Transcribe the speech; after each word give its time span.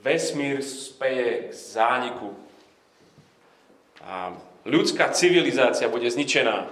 vesmír 0.00 0.64
speje 0.64 1.48
k 1.48 1.52
zániku. 1.52 2.32
A 4.00 4.32
ľudská 4.64 5.12
civilizácia 5.12 5.92
bude 5.92 6.08
zničená. 6.10 6.66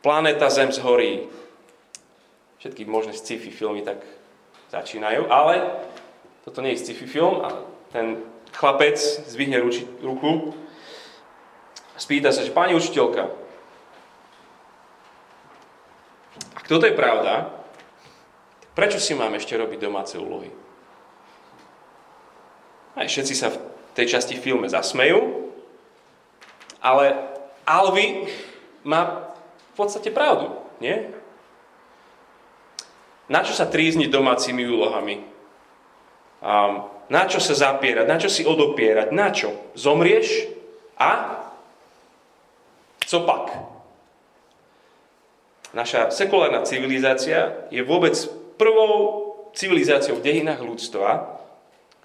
Planéta 0.00 0.48
Zem 0.50 0.72
zhorí. 0.72 1.28
Všetky 2.58 2.88
možné 2.88 3.12
sci-fi 3.12 3.52
filmy 3.52 3.84
tak 3.84 4.00
začínajú, 4.72 5.28
ale 5.28 5.62
toto 6.42 6.64
nie 6.64 6.74
je 6.74 6.82
sci-fi 6.82 7.06
film 7.06 7.44
a 7.44 7.52
ten 7.92 8.18
chlapec 8.56 8.96
zvihne 9.28 9.60
ruči, 9.60 9.84
ruku 10.00 10.56
spýta 11.96 12.30
sa, 12.32 12.44
že 12.44 12.52
pani 12.52 12.76
učiteľka, 12.76 13.28
ak 16.56 16.64
toto 16.68 16.84
je 16.84 16.94
pravda, 16.96 17.50
prečo 18.76 19.00
si 19.00 19.16
mám 19.16 19.32
ešte 19.34 19.56
robiť 19.56 19.78
domáce 19.80 20.14
úlohy? 20.20 20.52
Aj 22.96 23.04
všetci 23.04 23.34
sa 23.36 23.52
v 23.52 23.60
tej 23.92 24.16
časti 24.16 24.40
filme 24.40 24.64
zasmejú, 24.72 25.52
ale 26.80 27.12
Alvy 27.68 28.24
má 28.88 29.32
v 29.72 29.72
podstate 29.76 30.08
pravdu, 30.08 30.56
nie? 30.80 31.12
Na 33.28 33.42
čo 33.42 33.52
sa 33.52 33.66
trízniť 33.66 34.08
domácimi 34.08 34.64
úlohami? 34.64 35.18
Um, 36.40 36.88
na 37.10 37.26
čo 37.26 37.42
sa 37.42 37.52
zapierať? 37.52 38.06
Na 38.06 38.16
čo 38.16 38.30
si 38.30 38.46
odopierať? 38.46 39.10
Na 39.10 39.28
čo? 39.34 39.52
Zomrieš 39.74 40.46
a 40.96 41.42
co 43.02 43.18
pak? 43.26 43.44
Naša 45.74 46.08
sekulárna 46.14 46.64
civilizácia 46.64 47.68
je 47.68 47.84
vôbec 47.84 48.16
prvou 48.56 49.26
civilizáciou 49.52 50.16
v 50.16 50.24
dejinách 50.24 50.64
ľudstva, 50.64 51.35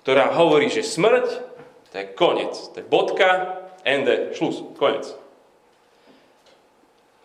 ktorá 0.01 0.33
hovorí, 0.33 0.67
že 0.73 0.85
smrť 0.85 1.51
to 1.91 1.99
je 1.99 2.07
koniec, 2.15 2.55
to 2.71 2.79
je 2.79 2.87
bodka, 2.87 3.59
ende, 3.83 4.31
šlus, 4.31 4.63
koniec. 4.79 5.11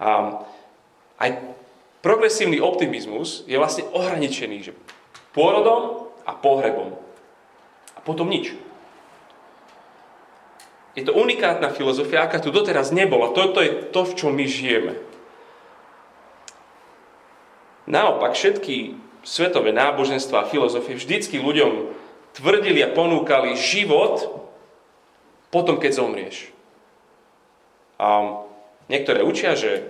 A 0.02 0.42
aj 1.22 1.30
progresívny 2.02 2.58
optimizmus 2.58 3.46
je 3.46 3.54
vlastne 3.56 3.86
ohraničený, 3.94 4.56
že 4.66 4.72
pôrodom 5.30 6.10
a 6.26 6.34
pohrebom. 6.34 6.98
A 7.94 8.02
potom 8.02 8.26
nič. 8.26 8.58
Je 10.98 11.06
to 11.06 11.14
unikátna 11.14 11.70
filozofia, 11.70 12.26
aká 12.26 12.42
tu 12.42 12.50
doteraz 12.50 12.90
nebola. 12.90 13.30
Toto 13.30 13.62
je 13.62 13.86
to, 13.94 14.02
v 14.02 14.16
čom 14.18 14.32
my 14.34 14.46
žijeme. 14.50 14.98
Naopak, 17.86 18.34
všetky 18.34 18.98
svetové 19.22 19.70
náboženstva 19.70 20.42
a 20.42 20.48
filozofie 20.50 20.98
vždycky 20.98 21.38
ľuďom 21.38 21.94
tvrdili 22.36 22.84
a 22.84 22.92
ponúkali 22.92 23.56
život 23.56 24.44
potom, 25.48 25.80
keď 25.80 25.92
zomrieš. 25.96 26.52
A 27.96 28.40
niektoré 28.92 29.24
učia, 29.24 29.56
že 29.56 29.88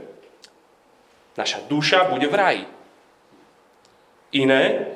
naša 1.35 1.67
duša 1.67 2.07
bude 2.07 2.31
v 2.31 2.39
raji. 2.39 2.65
Iné, 4.31 4.95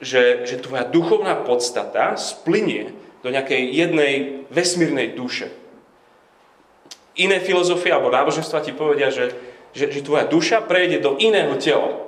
že, 0.00 0.48
že 0.48 0.64
tvoja 0.64 0.88
duchovná 0.88 1.36
podstata 1.44 2.16
splinie 2.16 2.96
do 3.20 3.28
nejakej 3.28 3.68
jednej 3.68 4.12
vesmírnej 4.48 5.12
duše. 5.12 5.52
Iné 7.20 7.36
filozofie 7.36 7.92
alebo 7.92 8.08
náboženstva 8.08 8.64
ti 8.64 8.72
povedia, 8.72 9.12
že, 9.12 9.36
že, 9.76 9.92
že 9.92 10.00
tvoja 10.00 10.24
duša 10.24 10.64
prejde 10.64 11.04
do 11.04 11.20
iného 11.20 11.52
tela. 11.60 12.00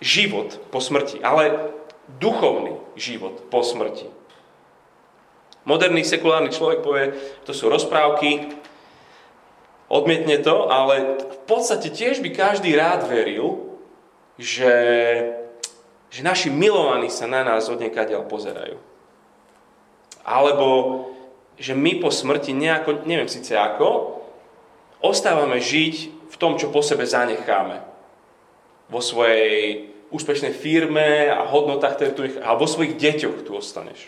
Život 0.00 0.64
po 0.72 0.80
smrti, 0.80 1.20
ale 1.20 1.76
duchovný 2.08 2.78
život 2.98 3.48
po 3.48 3.62
smrti. 3.62 4.10
Moderný 5.62 6.02
sekulárny 6.02 6.50
človek 6.50 6.82
povie, 6.82 7.14
to 7.46 7.54
sú 7.54 7.70
rozprávky, 7.70 8.50
odmietne 9.86 10.42
to, 10.42 10.66
ale 10.66 11.22
v 11.22 11.38
podstate 11.46 11.92
tiež 11.92 12.18
by 12.18 12.34
každý 12.34 12.74
rád 12.74 13.06
veril, 13.06 13.78
že, 14.40 14.74
že 16.10 16.20
naši 16.26 16.50
milovaní 16.50 17.12
sa 17.12 17.30
na 17.30 17.46
nás 17.46 17.70
od 17.70 17.78
niekadeľ 17.78 18.26
pozerajú. 18.26 18.80
Alebo 20.26 20.68
že 21.60 21.78
my 21.78 22.02
po 22.02 22.10
smrti 22.10 22.56
nejako, 22.56 23.06
neviem 23.06 23.30
síce 23.30 23.54
ako, 23.54 24.18
ostávame 25.04 25.62
žiť 25.62 26.26
v 26.32 26.36
tom, 26.40 26.58
čo 26.58 26.74
po 26.74 26.82
sebe 26.82 27.06
zanecháme. 27.06 27.84
Vo 28.90 28.98
svojej 28.98 29.91
úspešnej 30.12 30.52
firme 30.52 31.32
a 31.32 31.48
hodnotách, 31.48 31.96
ktoré 31.96 32.10
tu, 32.12 32.22
a 32.44 32.52
vo 32.54 32.68
svojich 32.68 33.00
deťoch 33.00 33.48
tu 33.48 33.56
ostaneš. 33.56 34.00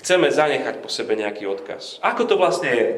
Chceme 0.00 0.32
zanechať 0.32 0.80
po 0.80 0.88
sebe 0.88 1.14
nejaký 1.14 1.44
odkaz. 1.44 2.00
Ako 2.00 2.24
to 2.24 2.40
vlastne 2.40 2.70
je? 2.70 2.88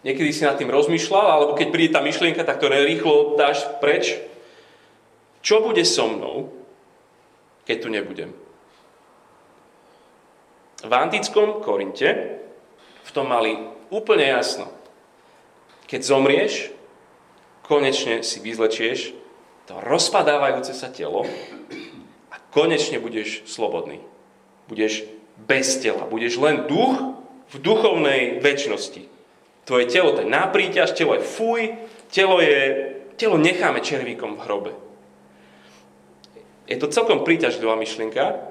Niekedy 0.00 0.30
si 0.32 0.44
nad 0.44 0.56
tým 0.56 0.72
rozmýšľal, 0.72 1.26
alebo 1.28 1.52
keď 1.56 1.68
príde 1.68 1.92
tá 1.92 2.00
myšlienka, 2.00 2.44
tak 2.44 2.60
to 2.60 2.72
rýchlo 2.72 3.36
dáš 3.36 3.64
preč. 3.84 4.16
Čo 5.40 5.64
bude 5.64 5.84
so 5.84 6.08
mnou, 6.08 6.52
keď 7.68 7.76
tu 7.80 7.88
nebudem? 7.92 8.30
V 10.80 10.92
antickom 10.92 11.60
Korinte 11.60 12.40
v 13.04 13.10
tom 13.12 13.28
mali 13.28 13.52
úplne 13.92 14.24
jasno. 14.24 14.72
Keď 15.84 16.00
zomrieš, 16.00 16.72
konečne 17.70 18.26
si 18.26 18.42
vyzlečieš 18.42 19.14
to 19.70 19.78
rozpadávajúce 19.78 20.74
sa 20.74 20.90
telo 20.90 21.22
a 22.34 22.36
konečne 22.50 22.98
budeš 22.98 23.46
slobodný. 23.46 24.02
Budeš 24.66 25.06
bez 25.46 25.78
tela. 25.78 26.10
Budeš 26.10 26.42
len 26.42 26.66
duch 26.66 26.98
v 27.54 27.56
duchovnej 27.62 28.42
väčšnosti. 28.42 29.06
Tvoje 29.62 29.86
telo 29.86 30.10
to 30.18 30.26
je 30.26 30.34
nápríťaž, 30.34 30.90
telo 30.98 31.14
je 31.14 31.22
fuj, 31.22 31.78
telo, 32.10 32.42
je, 32.42 32.58
telo 33.14 33.38
necháme 33.38 33.78
červíkom 33.78 34.34
v 34.34 34.42
hrobe. 34.42 34.72
Je 36.66 36.74
to 36.74 36.90
celkom 36.90 37.22
príťažlivá 37.22 37.78
myšlienka 37.78 38.42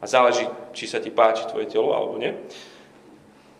a 0.00 0.04
záleží, 0.04 0.44
či 0.76 0.84
sa 0.84 1.00
ti 1.00 1.08
páči 1.08 1.48
tvoje 1.48 1.72
telo 1.72 1.96
alebo 1.96 2.20
nie. 2.20 2.36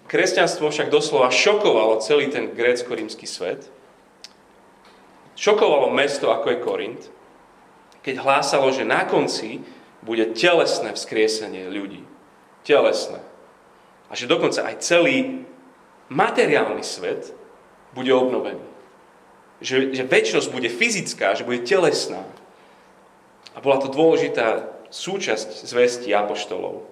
Kresťanstvo 0.05 0.69
však 0.69 0.93
doslova 0.93 1.33
šokovalo 1.33 2.05
celý 2.05 2.29
ten 2.29 2.53
grécko-rímsky 2.53 3.25
svet 3.25 3.73
šokovalo 5.39 5.95
mesto, 5.95 6.35
ako 6.35 6.47
je 6.51 6.59
Korint, 6.59 7.03
keď 8.03 8.19
hlásalo, 8.19 8.75
že 8.75 8.83
na 8.83 9.07
konci 9.07 9.63
bude 10.03 10.35
telesné 10.35 10.95
vzkriesenie 10.95 11.71
ľudí. 11.71 12.03
Telesné. 12.67 13.23
A 14.11 14.19
že 14.19 14.27
dokonca 14.27 14.67
aj 14.67 14.83
celý 14.83 15.47
materiálny 16.11 16.83
svet 16.83 17.31
bude 17.95 18.11
obnovený. 18.11 18.63
Že, 19.59 19.95
že 19.95 20.05
väčšnosť 20.07 20.49
bude 20.55 20.71
fyzická, 20.71 21.35
že 21.35 21.47
bude 21.47 21.67
telesná. 21.67 22.23
A 23.55 23.59
bola 23.59 23.83
to 23.83 23.91
dôležitá 23.91 24.71
súčasť 24.89 25.67
zvesti 25.67 26.09
apoštolov. 26.15 26.87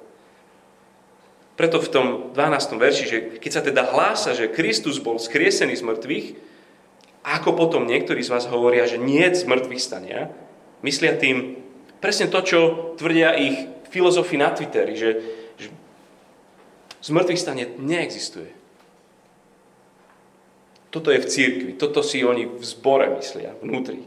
Preto 1.57 1.81
v 1.81 1.89
tom 1.89 2.07
12. 2.37 2.77
verši, 2.77 3.05
že 3.09 3.19
keď 3.41 3.51
sa 3.51 3.63
teda 3.65 3.89
hlása, 3.89 4.37
že 4.37 4.53
Kristus 4.53 5.01
bol 5.01 5.17
skriesený 5.17 5.73
z 5.81 5.87
mŕtvych, 5.89 6.27
ako 7.27 7.59
potom 7.59 7.91
niektorí 7.91 8.23
z 8.23 8.31
vás 8.31 8.47
hovoria, 8.47 8.87
že 8.87 9.03
nie 9.03 9.27
z 9.35 9.43
mŕtvych 9.51 9.83
stania, 9.83 10.31
myslia 10.87 11.19
tým 11.19 11.59
presne 11.99 12.31
to, 12.31 12.39
čo 12.47 12.59
tvrdia 12.95 13.35
ich 13.35 13.67
filozofi 13.91 14.39
na 14.39 14.55
Twitteri, 14.55 14.95
že, 14.95 15.11
že 15.59 15.75
z 17.03 17.09
mŕtvych 17.11 17.43
stanie 17.43 17.67
neexistuje. 17.83 18.55
Toto 20.95 21.11
je 21.11 21.19
v 21.19 21.27
církvi, 21.27 21.71
toto 21.75 22.01
si 22.01 22.23
oni 22.23 22.47
v 22.47 22.63
zbore 22.63 23.11
myslia, 23.19 23.59
vnútri. 23.59 24.07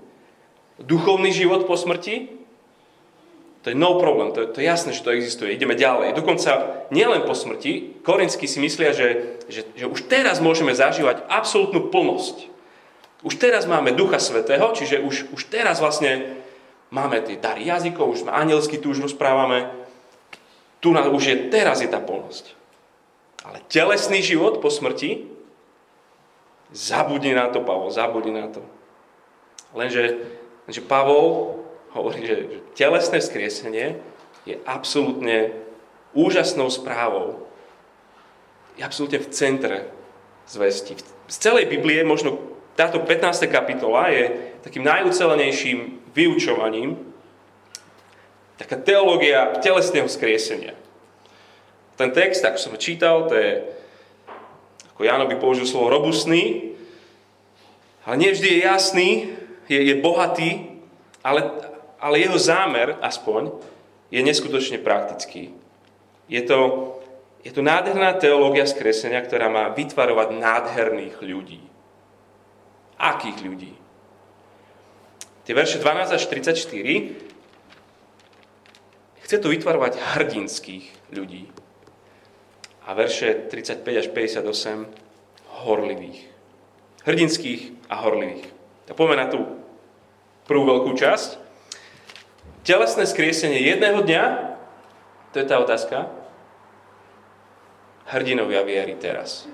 Duchovný 0.79 1.35
život 1.35 1.67
po 1.67 1.75
smrti, 1.75 2.39
to 3.59 3.67
je 3.67 3.75
no 3.75 3.99
problém, 3.99 4.31
to 4.31 4.47
je, 4.47 4.47
to 4.55 4.57
je 4.63 4.71
jasné, 4.71 4.95
že 4.95 5.03
to 5.03 5.11
existuje. 5.11 5.51
Ideme 5.51 5.75
ďalej. 5.75 6.15
Dokonca 6.15 6.87
nielen 6.95 7.27
po 7.27 7.35
smrti, 7.35 7.99
korinskí 8.07 8.47
si 8.47 8.63
myslia, 8.63 8.95
že, 8.95 9.37
že, 9.51 9.67
že 9.75 9.85
už 9.91 10.07
teraz 10.07 10.39
môžeme 10.39 10.71
zažívať 10.71 11.27
absolútnu 11.27 11.91
plnosť. 11.91 12.47
Už 13.19 13.35
teraz 13.35 13.67
máme 13.67 13.91
Ducha 13.91 14.15
Svetého, 14.15 14.71
čiže 14.71 15.03
už, 15.03 15.35
už 15.35 15.51
teraz 15.51 15.83
vlastne 15.83 16.39
máme 16.87 17.19
tie 17.19 17.35
dary 17.35 17.67
jazykov, 17.67 18.15
už 18.15 18.23
sme 18.23 18.31
anielsky, 18.31 18.79
tu 18.79 18.95
už 18.95 19.03
rozprávame. 19.03 19.67
Tu 20.79 20.95
na, 20.95 21.03
už 21.11 21.23
je, 21.27 21.35
teraz 21.51 21.83
je 21.83 21.91
tá 21.91 21.99
plnosť. 21.99 22.55
Ale 23.43 23.59
telesný 23.67 24.23
život 24.23 24.63
po 24.63 24.71
smrti, 24.71 25.27
zabudni 26.71 27.35
na 27.35 27.51
to, 27.51 27.59
Pavol, 27.59 27.91
zabudni 27.91 28.31
na 28.31 28.47
to. 28.47 28.63
Lenže, 29.75 30.23
lenže 30.63 30.81
Pavol 30.87 31.59
hovorí, 31.91 32.23
že, 32.23 32.35
že 32.47 32.59
telesné 32.79 33.19
vzkriesenie 33.19 33.99
je 34.47 34.55
absolútne 34.63 35.51
úžasnou 36.15 36.71
správou. 36.71 37.43
Je 38.79 38.87
absolútne 38.87 39.19
v 39.19 39.31
centre 39.35 39.77
zvesti. 40.47 40.95
Z 41.29 41.35
celej 41.37 41.69
Biblie 41.69 42.01
možno 42.07 42.48
táto 42.79 43.03
15. 43.03 43.43
kapitola 43.51 44.07
je 44.07 44.55
takým 44.63 44.87
najúcelenejším 44.87 45.99
vyučovaním 46.15 46.95
taká 48.55 48.79
teológia 48.79 49.59
telesného 49.59 50.07
skriesenia. 50.07 50.79
Ten 51.99 52.15
text, 52.15 52.39
ako 52.39 52.55
som 52.55 52.79
čítal, 52.79 53.27
to 53.27 53.35
je, 53.35 53.67
ako 54.95 55.03
Jano 55.03 55.27
by 55.27 55.35
použil 55.35 55.67
slovo 55.67 55.91
robustný, 55.91 56.71
ale 58.07 58.15
nevždy 58.15 58.47
je 58.47 58.59
jasný, 58.63 59.09
je, 59.67 59.79
je 59.79 59.95
bohatý, 59.99 60.79
ale, 61.19 61.51
ale 61.99 62.23
jeho 62.23 62.39
zámer, 62.39 62.95
aspoň, 63.03 63.51
je 64.07 64.23
neskutočne 64.23 64.79
praktický. 64.79 65.51
Je 66.31 66.41
to, 66.47 66.95
je 67.43 67.51
to 67.51 67.59
nádherná 67.59 68.15
teológia 68.15 68.63
skresenia, 68.63 69.19
ktorá 69.19 69.51
má 69.51 69.67
vytvarovať 69.75 70.27
nádherných 70.31 71.19
ľudí. 71.19 71.59
Akých 72.99 73.39
ľudí? 73.41 73.73
Tie 75.47 75.57
verše 75.57 75.79
12 75.81 76.13
až 76.13 76.23
34 76.27 77.29
chce 79.25 79.35
to 79.39 79.49
vytvarovať 79.49 79.97
hrdinských 79.97 81.15
ľudí. 81.15 81.49
A 82.85 82.93
verše 82.93 83.47
35 83.49 83.81
až 83.85 84.07
58 84.11 84.89
horlivých. 85.65 86.25
Hrdinských 87.05 87.89
a 87.89 88.01
horlivých. 88.03 88.45
A 88.89 88.97
poďme 88.97 89.15
na 89.21 89.27
tú 89.29 89.45
prvú 90.49 90.65
veľkú 90.65 90.97
časť. 90.97 91.37
Telesné 92.65 93.05
skriesenie 93.05 93.61
jedného 93.61 94.01
dňa, 94.01 94.23
to 95.33 95.41
je 95.41 95.45
tá 95.45 95.61
otázka, 95.61 96.09
hrdinovia 98.09 98.65
viery 98.65 98.97
teraz. 98.97 99.45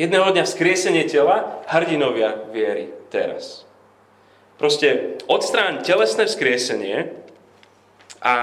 Jedného 0.00 0.32
dňa 0.32 0.44
vzkriesenie 0.48 1.04
tela, 1.04 1.60
hrdinovia 1.68 2.48
viery 2.48 2.88
teraz. 3.12 3.68
Proste 4.56 5.20
odstráň 5.28 5.84
telesné 5.84 6.24
vzkriesenie 6.24 7.12
a 8.24 8.34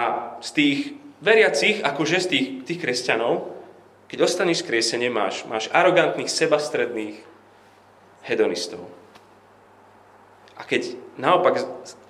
z 0.46 0.50
tých 0.54 0.80
veriacich, 1.24 1.82
akože 1.82 2.18
z 2.22 2.28
tých, 2.28 2.48
tých 2.70 2.80
kresťanov, 2.84 3.50
keď 4.10 4.26
ostaneš 4.26 4.66
skriesenie, 4.66 5.10
máš, 5.10 5.46
máš 5.46 5.70
arogantných, 5.74 6.30
sebastredných 6.30 7.18
hedonistov. 8.26 8.86
A 10.60 10.66
keď 10.68 10.98
naopak 11.16 11.62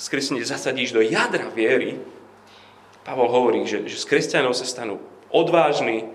skriesenie 0.01 0.41
zasadíš 0.43 0.91
do 0.91 1.03
jadra 1.03 1.47
viery, 1.51 2.01
Pavol 3.07 3.29
hovorí, 3.31 3.63
že, 3.63 3.87
že 3.87 3.99
z 3.99 4.05
kresťanov 4.09 4.57
sa 4.57 4.67
stanú 4.67 4.99
odvážni, 5.31 6.11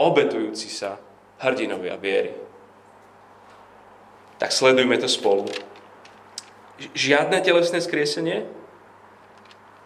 obetujúci 0.00 0.72
sa 0.72 0.96
hrdinovia 1.42 1.98
viery. 1.98 2.51
Tak 4.42 4.50
sledujme 4.50 4.98
to 4.98 5.06
spolu. 5.06 5.46
Žiadne 6.98 7.38
telesné 7.46 7.78
skriesenie, 7.78 8.42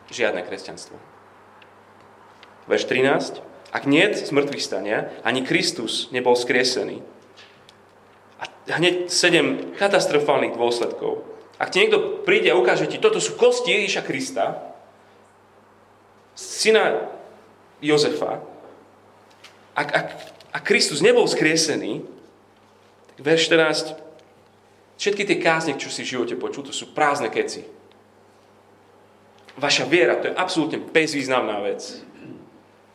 žiadne 0.08 0.40
kresťanstvo. 0.48 0.96
Verš 2.64 2.88
13. 2.88 3.44
Ak 3.68 3.84
nie 3.84 4.08
z 4.16 4.32
mŕtvych 4.32 4.64
stania, 4.64 5.12
ani 5.28 5.44
Kristus 5.44 6.08
nebol 6.08 6.32
skriesený. 6.32 7.04
A 8.40 8.48
hneď 8.80 9.12
sedem 9.12 9.76
katastrofálnych 9.76 10.56
dôsledkov. 10.56 11.28
Ak 11.60 11.68
ti 11.68 11.84
niekto 11.84 12.24
príde 12.24 12.48
a 12.48 12.56
ukáže 12.56 12.88
ti, 12.88 12.96
toto 12.96 13.20
sú 13.20 13.36
kosti 13.36 13.76
Ježíša 13.76 14.08
Krista, 14.08 14.72
syna 16.32 17.12
Jozefa, 17.84 18.40
ak, 19.76 19.88
ak, 19.92 20.06
ak 20.56 20.62
Kristus 20.64 21.04
nebol 21.04 21.28
skriesený, 21.28 22.00
tak 23.12 23.20
verš 23.20 23.52
14, 23.52 24.05
Všetky 24.96 25.28
tie 25.28 25.38
kázne, 25.40 25.76
čo 25.76 25.92
si 25.92 26.04
v 26.04 26.16
živote 26.16 26.34
počul, 26.40 26.64
to 26.64 26.72
sú 26.72 26.96
prázdne 26.96 27.28
keci. 27.28 27.68
Vaša 29.56 29.88
viera, 29.88 30.20
to 30.20 30.32
je 30.32 30.36
absolútne 30.36 30.80
bezvýznamná 30.80 31.60
vec. 31.64 32.00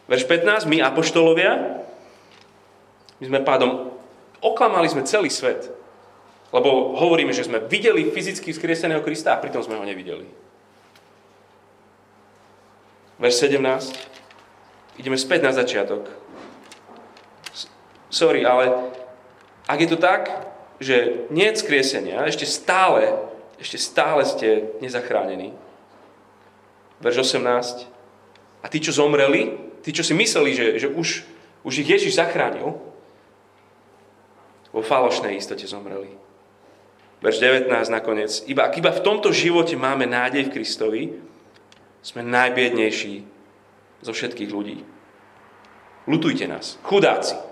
Verš 0.09 0.25
15, 0.25 0.69
my 0.69 0.81
apoštolovia, 0.81 1.81
my 3.21 3.25
sme 3.25 3.39
pádom, 3.45 3.93
oklamali 4.41 4.89
sme 4.89 5.05
celý 5.05 5.29
svet. 5.29 5.69
Lebo 6.51 6.99
hovoríme, 6.99 7.31
že 7.31 7.47
sme 7.47 7.63
videli 7.63 8.11
fyzicky 8.11 8.51
vzkrieseného 8.51 8.99
Krista 9.05 9.37
a 9.37 9.41
pritom 9.41 9.63
sme 9.63 9.79
ho 9.79 9.85
nevideli. 9.87 10.27
Verš 13.21 13.45
17, 13.47 14.97
ideme 14.99 15.15
späť 15.15 15.47
na 15.47 15.53
začiatok. 15.53 16.09
Sorry, 18.11 18.43
ale 18.43 18.91
ak 19.69 19.79
je 19.79 19.89
to 19.89 19.95
tak, 19.95 20.50
že 20.81 21.29
nie 21.29 21.45
je 21.45 21.61
skriesenia, 21.61 22.25
ešte 22.25 22.49
stále, 22.49 23.13
ešte 23.61 23.77
stále 23.77 24.25
ste 24.25 24.73
nezachránení. 24.81 25.53
Verš 27.05 27.37
18. 27.37 27.85
A 28.61 28.65
tí, 28.65 28.81
čo 28.81 28.89
zomreli, 28.89 29.57
tí, 29.85 29.93
čo 29.93 30.01
si 30.01 30.17
mysleli, 30.17 30.57
že, 30.57 30.67
že 30.81 30.87
už, 30.89 31.25
už 31.61 31.73
ich 31.85 31.89
Ježiš 31.89 32.17
zachránil, 32.17 32.81
vo 34.71 34.81
falošnej 34.81 35.37
istote 35.37 35.67
zomreli. 35.69 36.09
Verš 37.21 37.37
19 37.37 37.69
nakoniec. 37.93 38.41
Iba, 38.49 38.65
ak 38.65 38.81
iba 38.81 38.89
v 38.89 39.03
tomto 39.05 39.29
živote 39.29 39.77
máme 39.77 40.09
nádej 40.09 40.49
v 40.49 40.53
Kristovi, 40.57 41.03
sme 42.01 42.25
najbiednejší 42.25 43.13
zo 44.01 44.09
všetkých 44.09 44.49
ľudí. 44.49 44.81
Lutujte 46.09 46.49
nás, 46.49 46.81
chudáci. 46.81 47.50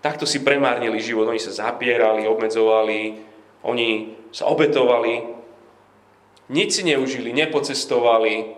Takto 0.00 0.24
si 0.24 0.40
premárnili 0.40 0.96
život. 1.00 1.28
Oni 1.28 1.40
sa 1.40 1.52
zapierali, 1.52 2.24
obmedzovali, 2.24 3.20
oni 3.60 4.16
sa 4.32 4.48
obetovali, 4.48 5.28
nič 6.50 6.80
si 6.80 6.82
neužili, 6.88 7.36
nepocestovali, 7.36 8.56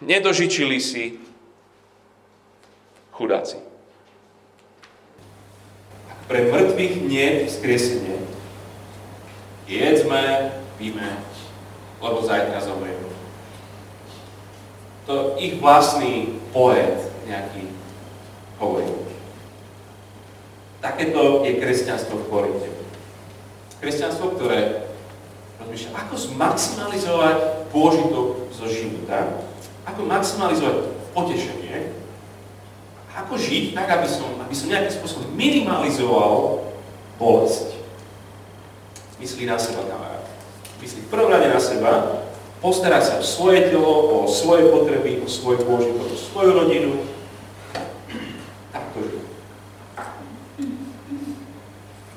nedožičili 0.00 0.78
si. 0.78 1.18
Chudáci. 3.18 3.58
Ak 6.06 6.18
pre 6.30 6.54
mŕtvych 6.54 6.94
nie 7.02 7.50
skriesenie, 7.50 8.22
jedzme, 9.66 10.54
píme, 10.78 11.18
lebo 11.98 12.22
zajtra 12.22 12.62
zomrieme. 12.62 13.10
To 15.10 15.34
ich 15.34 15.58
vlastný 15.58 16.38
poet 16.54 17.10
nejaký 17.26 17.66
hovorí. 18.62 19.07
Takéto 20.78 21.42
je 21.42 21.58
kresťanstvo 21.58 22.22
v 22.22 22.28
Korinte. 22.30 22.70
Kresťanstvo, 23.82 24.38
ktoré 24.38 24.86
rozmýšľa, 25.58 25.90
ako 26.06 26.14
zmaximalizovať 26.14 27.36
pôžitok 27.74 28.26
zo 28.54 28.66
života, 28.70 29.42
ako 29.82 30.06
maximalizovať 30.06 30.76
potešenie, 31.14 31.90
ako 33.10 33.34
žiť 33.34 33.74
tak, 33.74 33.90
aby 33.90 34.06
som, 34.06 34.38
aby 34.38 34.54
som 34.54 34.70
nejakým 34.70 34.94
spôsobom 34.94 35.34
minimalizoval 35.34 36.62
bolesť. 37.18 37.74
Myslí 39.18 39.50
na 39.50 39.58
seba, 39.58 39.82
kamarát. 39.82 40.22
Myslí 40.78 41.02
v 41.02 41.10
prvom 41.10 41.34
rade 41.34 41.50
na 41.50 41.58
seba, 41.58 42.22
postarať 42.62 43.02
sa 43.02 43.14
o 43.18 43.26
svoje 43.26 43.66
telo, 43.74 44.22
o 44.22 44.30
svoje 44.30 44.70
potreby, 44.70 45.18
o 45.18 45.26
svoj 45.26 45.58
pôžitok, 45.66 46.06
o 46.06 46.18
svoju 46.18 46.50
rodinu, 46.54 46.92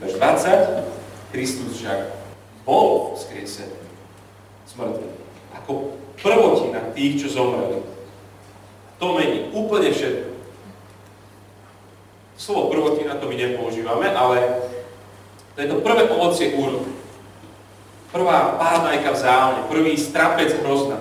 Verš 0.01 0.17
20. 0.41 1.29
Kristus 1.29 1.77
však 1.77 2.17
bol 2.65 3.13
skriesený 3.13 3.77
z. 4.65 4.73
Ako 5.53 5.93
prvotina 6.17 6.81
tých, 6.97 7.21
čo 7.21 7.27
zomreli. 7.29 7.85
To 8.97 9.05
mení 9.17 9.53
úplne 9.53 9.93
všetko. 9.93 10.33
Slovo 12.41 12.73
prvotina 12.73 13.21
to 13.21 13.29
my 13.29 13.37
nepoužívame, 13.37 14.09
ale 14.17 14.65
to 15.53 15.57
je 15.61 15.67
to 15.69 15.85
prvé 15.85 16.09
ovocie 16.09 16.57
úrody. 16.57 16.89
Prvá 18.09 18.57
pádajka 18.57 19.09
v 19.13 19.21
závne, 19.21 19.61
prvý 19.69 19.93
strapec 19.93 20.51
hrozna. 20.65 20.99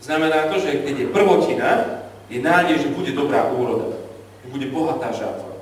Znamená 0.00 0.48
to, 0.48 0.56
že 0.56 0.82
keď 0.88 0.94
je 1.04 1.12
prvotina, 1.12 1.70
je 2.32 2.40
nádej, 2.40 2.80
že 2.80 2.96
bude 2.96 3.12
dobrá 3.12 3.52
úroda, 3.52 3.92
že 4.40 4.48
bude 4.48 4.66
bohatá 4.72 5.12
žatva. 5.12 5.53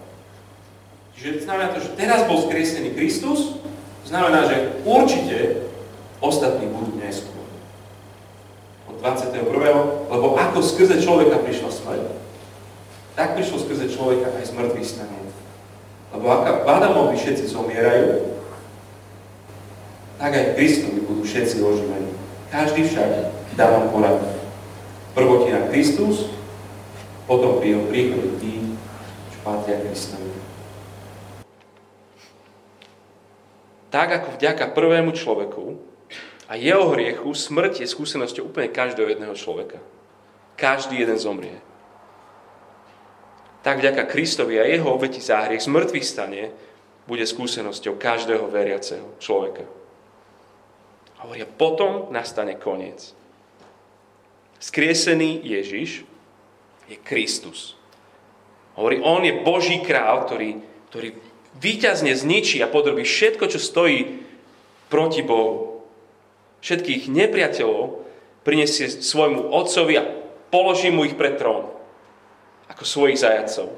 Čiže 1.16 1.44
znamená 1.46 1.76
to, 1.76 1.80
že 1.84 1.94
teraz 1.94 2.26
bol 2.26 2.42
skriesený 2.48 2.96
Kristus, 2.96 3.60
znamená, 4.08 4.48
že 4.48 4.82
určite 4.82 5.68
ostatní 6.22 6.70
budú 6.70 6.96
neskôr. 6.98 7.46
Od 8.90 8.96
21. 8.98 9.46
Lebo 10.08 10.26
ako 10.36 10.58
skrze 10.62 11.02
človeka 11.02 11.42
prišla 11.42 11.70
smrť, 11.70 12.02
tak 13.12 13.36
prišlo 13.36 13.60
skrze 13.60 13.92
človeka 13.92 14.32
aj 14.32 14.50
zmrtvý 14.50 14.82
stanie. 14.82 15.20
Lebo 16.12 16.28
ak 16.28 16.64
v 16.64 16.68
Adamovi 16.68 17.16
všetci 17.16 17.44
zomierajú, 17.48 18.32
tak 20.20 20.32
aj 20.32 20.54
Kristovi 20.54 21.00
budú 21.02 21.24
všetci 21.24 21.56
oživení. 21.60 22.12
Každý 22.52 22.84
však 22.84 23.10
dávam 23.56 23.88
poradu. 23.88 24.28
Prvotina 25.12 25.68
Kristus, 25.68 26.32
potom 27.28 27.60
pri 27.60 27.76
jeho 27.76 27.84
príchode 27.88 28.28
tí, 28.40 28.76
čo 29.32 29.38
patria 29.44 29.80
Kristovi. 29.80 30.31
Tak 33.92 34.08
ako 34.08 34.28
vďaka 34.40 34.72
prvému 34.72 35.12
človeku 35.12 35.76
a 36.48 36.56
jeho 36.56 36.96
hriechu 36.96 37.28
smrť 37.28 37.84
je 37.84 37.92
skúsenosťou 37.92 38.48
úplne 38.48 38.72
každého 38.72 39.12
jedného 39.12 39.36
človeka. 39.36 39.76
Každý 40.56 40.96
jeden 40.96 41.20
zomrie. 41.20 41.60
Tak 43.60 43.78
vďaka 43.78 44.08
Kristovi 44.08 44.58
a 44.58 44.64
jeho 44.64 44.88
obeti 44.90 45.20
za 45.20 45.44
hriech 45.44 45.62
z 45.62 45.70
stane 46.02 46.50
bude 47.04 47.22
skúsenosťou 47.22 48.00
každého 48.00 48.48
veriaceho 48.48 49.20
človeka. 49.20 49.68
Hovoria, 51.22 51.46
potom 51.46 52.10
nastane 52.10 52.58
koniec. 52.58 53.14
Skriesený 54.58 55.42
Ježiš 55.46 56.02
je 56.90 56.96
Kristus. 56.98 57.78
Hovorí, 58.74 58.98
on 59.04 59.22
je 59.22 59.44
Boží 59.44 59.78
král, 59.84 60.24
ktorý, 60.26 60.58
ktorý 60.90 61.08
výťazne 61.58 62.14
zničí 62.16 62.60
a 62.64 62.70
podrobí 62.70 63.04
všetko, 63.04 63.44
čo 63.52 63.58
stojí 63.60 64.24
proti 64.92 65.20
Bohu. 65.24 65.84
Všetkých 66.62 67.10
nepriateľov 67.10 68.06
prinesie 68.46 68.88
svojmu 68.88 69.50
otcovi 69.50 69.94
a 69.98 70.08
položí 70.52 70.92
mu 70.92 71.02
ich 71.08 71.18
pred 71.18 71.36
trón. 71.40 71.72
Ako 72.70 72.84
svojich 72.86 73.18
zajacov. 73.20 73.74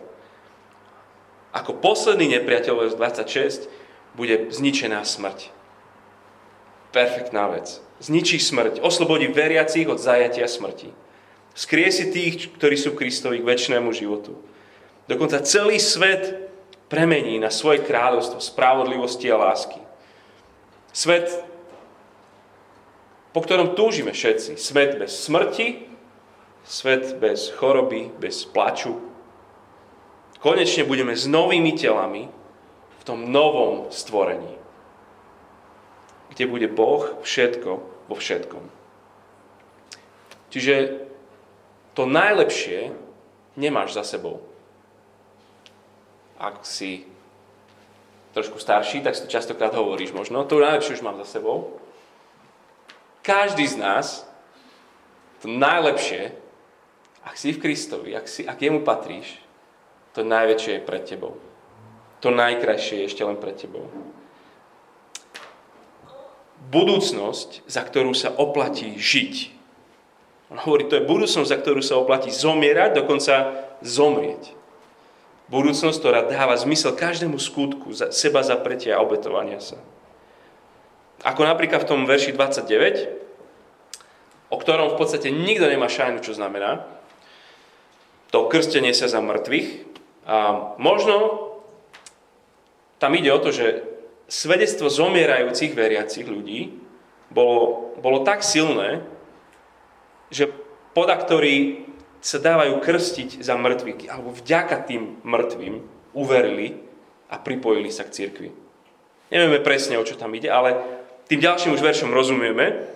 Ako 1.55 1.79
posledný 1.79 2.35
nepriateľ 2.39 2.99
26 2.99 3.71
bude 4.19 4.51
zničená 4.51 5.07
smrť. 5.07 5.55
Perfektná 6.91 7.51
vec. 7.51 7.79
Zničí 8.03 8.43
smrť. 8.43 8.83
Oslobodí 8.83 9.31
veriacich 9.31 9.87
od 9.87 10.03
zajatia 10.03 10.51
smrti. 10.51 10.91
Skriesi 11.55 12.11
tých, 12.11 12.51
ktorí 12.59 12.75
sú 12.75 12.99
Kristovi 12.99 13.39
k 13.39 13.47
väčšnému 13.47 13.95
životu. 13.95 14.35
Dokonca 15.07 15.47
celý 15.47 15.79
svet 15.79 16.44
premení 16.95 17.43
na 17.43 17.51
svoje 17.51 17.83
kráľovstvo 17.83 18.39
spravodlivosti 18.39 19.27
a 19.27 19.35
lásky. 19.35 19.83
Svet, 20.95 21.27
po 23.35 23.43
ktorom 23.43 23.75
túžime 23.75 24.15
všetci. 24.15 24.55
Svet 24.55 24.95
bez 25.03 25.11
smrti, 25.27 25.91
svet 26.63 27.19
bez 27.19 27.51
choroby, 27.51 28.15
bez 28.15 28.47
plaču. 28.47 29.03
Konečne 30.39 30.87
budeme 30.87 31.19
s 31.19 31.27
novými 31.27 31.75
telami 31.75 32.31
v 32.31 33.03
tom 33.03 33.27
novom 33.27 33.91
stvorení, 33.91 34.55
kde 36.31 36.45
bude 36.47 36.71
Boh 36.71 37.11
všetko 37.27 37.71
vo 38.07 38.15
všetkom. 38.15 38.63
Čiže 40.55 41.03
to 41.99 42.07
najlepšie 42.07 42.95
nemáš 43.59 43.99
za 43.99 44.07
sebou 44.07 44.54
ak 46.39 46.67
si 46.67 47.07
trošku 48.35 48.59
starší, 48.59 49.01
tak 49.01 49.15
si 49.15 49.23
to 49.23 49.31
častokrát 49.31 49.71
hovoríš 49.75 50.11
možno. 50.11 50.43
To 50.45 50.59
najlepšie 50.59 50.99
už 50.99 51.07
mám 51.07 51.17
za 51.23 51.39
sebou. 51.39 51.79
Každý 53.23 53.65
z 53.65 53.77
nás, 53.79 54.27
to 55.41 55.49
najlepšie, 55.49 56.35
ak 57.25 57.35
si 57.41 57.55
v 57.55 57.63
Kristovi, 57.63 58.13
ak, 58.13 58.29
si, 58.29 58.45
ak 58.45 58.59
jemu 58.61 58.85
patríš, 58.85 59.41
to 60.13 60.27
najväčšie 60.27 60.79
je 60.79 60.87
pred 60.87 61.03
tebou. 61.07 61.41
To 62.21 62.29
najkrajšie 62.33 63.05
je 63.05 63.09
ešte 63.09 63.23
len 63.25 63.37
pred 63.37 63.57
tebou. 63.57 63.89
Budúcnosť, 66.73 67.69
za 67.69 67.83
ktorú 67.85 68.17
sa 68.17 68.33
oplatí 68.33 68.97
žiť. 68.97 69.35
On 70.53 70.59
hovorí, 70.61 70.89
to 70.89 70.97
je 70.97 71.09
budúcnosť, 71.09 71.49
za 71.49 71.59
ktorú 71.61 71.81
sa 71.85 72.01
oplatí 72.01 72.33
zomierať, 72.33 73.05
dokonca 73.05 73.35
zomrieť. 73.85 74.64
Budúcnosť, 75.55 76.03
ktorá 76.03 76.27
dáva 76.27 76.59
zmysel 76.59 76.99
každému 76.99 77.39
skutku, 77.39 77.95
seba 77.95 78.43
zapretia 78.43 78.99
a 78.99 79.03
obetovania 79.07 79.63
sa. 79.63 79.79
Ako 81.23 81.47
napríklad 81.47 81.87
v 81.87 81.91
tom 81.95 82.11
verši 82.11 82.35
29, 82.35 84.51
o 84.51 84.57
ktorom 84.59 84.91
v 84.91 84.99
podstate 84.99 85.31
nikto 85.31 85.71
nemá 85.71 85.87
šajnu, 85.87 86.27
čo 86.27 86.35
znamená. 86.35 86.83
To 88.35 88.51
krstenie 88.51 88.91
sa 88.91 89.07
za 89.07 89.23
mŕtvych. 89.23 89.95
A 90.27 90.37
možno 90.83 91.39
tam 92.99 93.15
ide 93.15 93.31
o 93.31 93.39
to, 93.39 93.55
že 93.55 93.87
svedectvo 94.27 94.91
zomierajúcich 94.91 95.71
veriacich 95.71 96.27
ľudí 96.27 96.83
bolo, 97.31 97.95
bolo 98.03 98.27
tak 98.27 98.43
silné, 98.43 99.07
že 100.35 100.51
podaktori 100.99 101.87
sa 102.25 102.41
dávajú 102.41 102.81
krstiť 102.81 103.45
za 103.45 103.53
mŕtvych, 103.53 104.09
alebo 104.09 104.33
vďaka 104.33 104.89
tým 104.89 105.21
mŕtvým 105.29 105.75
uverili 106.17 106.81
a 107.29 107.37
pripojili 107.37 107.93
sa 107.93 108.09
k 108.09 108.17
cirkvi. 108.17 108.49
Nevieme 109.29 109.61
presne, 109.61 110.01
o 110.01 110.07
čo 110.09 110.17
tam 110.17 110.33
ide, 110.33 110.49
ale 110.49 110.81
tým 111.29 111.45
ďalším 111.45 111.77
už 111.77 111.85
veršom 111.85 112.17
rozumieme, 112.17 112.89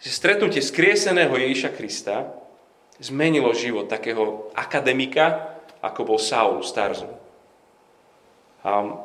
že 0.00 0.16
stretnutie 0.16 0.64
skrieseného 0.64 1.36
Ježiša 1.36 1.76
Krista 1.76 2.32
zmenilo 2.96 3.52
život 3.52 3.92
takého 3.92 4.48
akademika, 4.56 5.60
ako 5.84 6.16
bol 6.16 6.18
Saul 6.20 6.64
Starzu. 6.64 7.08
A 8.64 8.96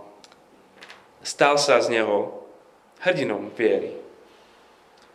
stal 1.20 1.60
sa 1.60 1.84
z 1.84 2.00
neho 2.00 2.48
hrdinom 3.04 3.52
viery. 3.60 3.92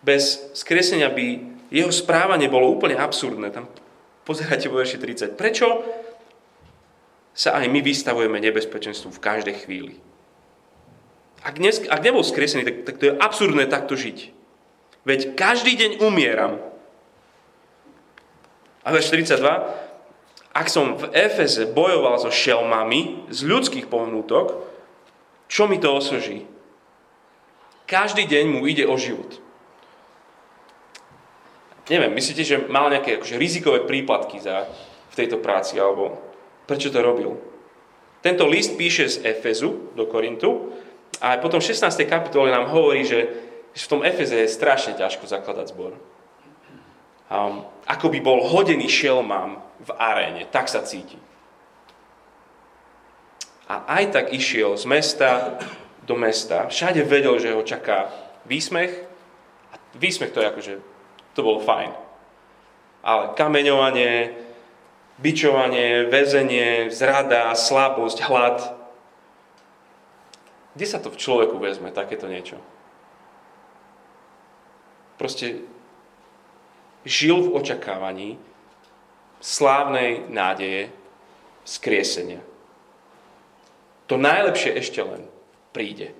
Bez 0.04 0.52
skriesenia 0.52 1.12
by 1.12 1.59
jeho 1.70 1.94
správanie 1.94 2.50
bolo 2.50 2.66
úplne 2.66 2.98
absurdné. 2.98 3.54
Tam 3.54 3.70
pozerajte 4.26 4.66
vo 4.66 4.82
verši 4.82 4.98
30. 4.98 5.38
Prečo 5.38 5.66
sa 7.30 7.54
aj 7.62 7.70
my 7.70 7.78
vystavujeme 7.78 8.42
nebezpečenstvu 8.42 9.14
v 9.14 9.22
každej 9.22 9.56
chvíli? 9.64 9.94
Ak, 11.40 11.56
dnes, 11.56 11.80
ak 11.86 12.04
nebol 12.04 12.26
skresený, 12.26 12.66
tak, 12.66 12.76
tak 12.84 12.96
to 13.00 13.04
je 13.08 13.16
absurdné 13.16 13.70
takto 13.70 13.94
žiť. 13.96 14.34
Veď 15.06 15.38
každý 15.38 15.78
deň 15.78 16.04
umieram. 16.04 16.60
A 18.84 18.92
verš 18.92 19.14
42. 19.14 19.40
Ak 20.50 20.66
som 20.66 20.98
v 20.98 21.06
Efeze 21.14 21.70
bojoval 21.70 22.18
so 22.18 22.28
šelmami 22.28 23.30
z 23.30 23.46
ľudských 23.46 23.86
pohnútok, 23.86 24.66
čo 25.46 25.70
mi 25.70 25.78
to 25.78 25.94
osoží? 25.94 26.44
Každý 27.86 28.26
deň 28.26 28.44
mu 28.58 28.66
ide 28.66 28.84
o 28.84 28.98
život 28.98 29.38
neviem, 31.90 32.14
myslíte, 32.14 32.42
že 32.46 32.56
mal 32.70 32.86
nejaké 32.86 33.18
akože, 33.18 33.34
rizikové 33.34 33.82
príplatky 33.82 34.38
za, 34.38 34.70
v 35.10 35.14
tejto 35.18 35.42
práci, 35.42 35.76
alebo 35.82 36.14
prečo 36.70 36.94
to 36.94 37.02
robil? 37.02 37.34
Tento 38.22 38.46
list 38.46 38.78
píše 38.78 39.10
z 39.10 39.26
Efezu 39.26 39.90
do 39.98 40.06
Korintu 40.06 40.70
a 41.18 41.34
potom 41.42 41.58
v 41.58 41.66
16. 41.66 42.06
kapitole 42.06 42.54
nám 42.54 42.70
hovorí, 42.70 43.02
že 43.02 43.18
v 43.74 43.90
tom 43.90 44.06
Efeze 44.06 44.38
je 44.38 44.48
strašne 44.48 44.94
ťažko 44.94 45.26
zakladať 45.26 45.74
zbor. 45.74 45.98
Um, 47.30 47.66
ako 47.86 48.10
by 48.10 48.18
bol 48.22 48.42
hodený 48.42 48.86
šelmám 48.90 49.58
v 49.82 49.90
aréne, 49.98 50.42
tak 50.50 50.66
sa 50.66 50.82
cíti. 50.82 51.18
A 53.70 53.86
aj 53.98 54.10
tak 54.10 54.26
išiel 54.34 54.74
z 54.74 54.84
mesta 54.90 55.62
do 56.02 56.18
mesta. 56.18 56.66
Všade 56.66 57.06
vedel, 57.06 57.38
že 57.38 57.54
ho 57.54 57.62
čaká 57.62 58.10
výsmech. 58.42 58.90
A 59.70 59.78
výsmech 59.94 60.34
to 60.34 60.42
je 60.42 60.50
akože 60.50 60.74
to 61.34 61.40
bolo 61.42 61.62
fajn. 61.62 61.92
Ale 63.00 63.32
kameňovanie, 63.36 64.36
bičovanie, 65.20 66.08
väzenie, 66.08 66.88
zrada, 66.92 67.52
slabosť, 67.56 68.18
hlad. 68.28 68.58
Kde 70.76 70.86
sa 70.86 70.98
to 71.00 71.12
v 71.12 71.20
človeku 71.20 71.56
vezme, 71.60 71.92
takéto 71.92 72.28
niečo? 72.28 72.60
Proste 75.20 75.64
žil 77.04 77.44
v 77.44 77.54
očakávaní 77.60 78.40
slávnej 79.40 80.28
nádeje 80.28 80.92
skriesenia. 81.64 82.40
To 84.08 84.16
najlepšie 84.20 84.76
ešte 84.80 85.00
len 85.04 85.28
príde. 85.72 86.12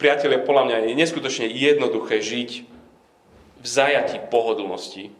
Priatelia, 0.00 0.40
podľa 0.40 0.64
mňa 0.64 0.76
je 0.88 0.92
neskutočne 0.96 1.46
jednoduché 1.52 2.24
žiť 2.24 2.50
v 3.60 3.66
zajati 3.68 4.16
pohodlnosti, 4.32 5.12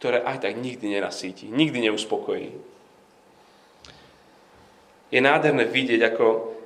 ktoré 0.00 0.24
aj 0.24 0.48
tak 0.48 0.56
nikdy 0.56 0.96
nenasíti, 0.96 1.52
nikdy 1.52 1.92
neuspokojí. 1.92 2.56
Je 5.12 5.20
nádherné 5.20 5.68
vidieť, 5.68 6.00
ako, 6.08 6.56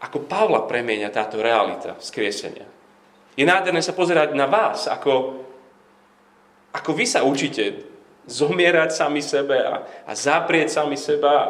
ako 0.00 0.18
Pavla 0.24 0.64
premieňa 0.64 1.12
táto 1.12 1.44
realita 1.44 2.00
skriesenia. 2.00 2.64
Je 3.36 3.44
nádherné 3.44 3.84
sa 3.84 3.92
pozerať 3.92 4.32
na 4.32 4.48
vás, 4.48 4.88
ako, 4.88 5.44
ako 6.72 6.90
vy 6.96 7.04
sa 7.04 7.20
učíte 7.20 7.84
zomierať 8.24 8.96
sami 8.96 9.20
sebe 9.20 9.60
a, 9.60 9.84
a 10.08 10.12
zaprieť 10.16 10.72
sami 10.72 10.96
seba 10.96 11.34
a, 11.36 11.48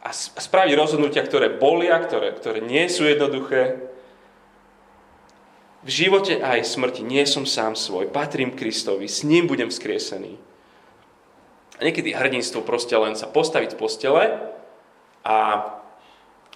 a 0.00 0.10
spraviť 0.16 0.72
rozhodnutia, 0.80 1.20
ktoré 1.20 1.52
bolia, 1.52 2.00
ktoré, 2.00 2.32
ktoré 2.32 2.64
nie 2.64 2.88
sú 2.88 3.04
jednoduché. 3.04 3.92
V 5.84 5.90
živote 5.92 6.40
aj 6.40 6.64
smrti 6.64 7.04
nie 7.04 7.24
som 7.28 7.44
sám 7.44 7.76
svoj, 7.76 8.08
patrím 8.08 8.56
Kristovi, 8.56 9.08
s 9.08 9.24
ním 9.24 9.48
budem 9.48 9.68
skriesený. 9.68 10.36
A 11.80 11.84
niekedy 11.84 12.12
hrdinstvo 12.12 12.60
proste 12.64 12.92
len 12.96 13.16
sa 13.16 13.28
postaviť 13.28 13.72
z 13.72 13.80
postele 13.80 14.24
a 15.24 15.38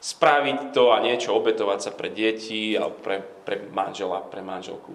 spraviť 0.05 0.77
to 0.77 0.93
a 0.93 1.01
niečo, 1.01 1.33
obetovať 1.33 1.89
sa 1.89 1.91
pre 1.97 2.13
deti 2.13 2.77
alebo 2.77 3.01
pre, 3.01 3.25
pre 3.25 3.65
manžela, 3.73 4.21
pre 4.21 4.45
manželku. 4.45 4.93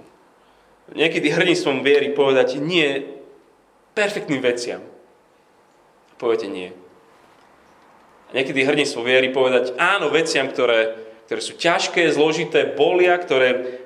Niekedy 0.94 1.34
hrdinstvom 1.34 1.82
viery 1.82 2.14
povedať 2.14 2.62
nie 2.62 3.06
perfektným 3.98 4.42
veciam. 4.42 4.82
Poviete 6.22 6.46
nie. 6.50 6.74
Niekedy 8.30 8.62
hrdinstvo 8.62 9.02
viery 9.02 9.34
povedať 9.34 9.74
áno 9.82 10.14
veciam, 10.14 10.46
ktoré, 10.46 10.94
ktoré 11.26 11.42
sú 11.42 11.58
ťažké, 11.58 12.14
zložité, 12.14 12.78
bolia, 12.78 13.18
ktoré, 13.18 13.82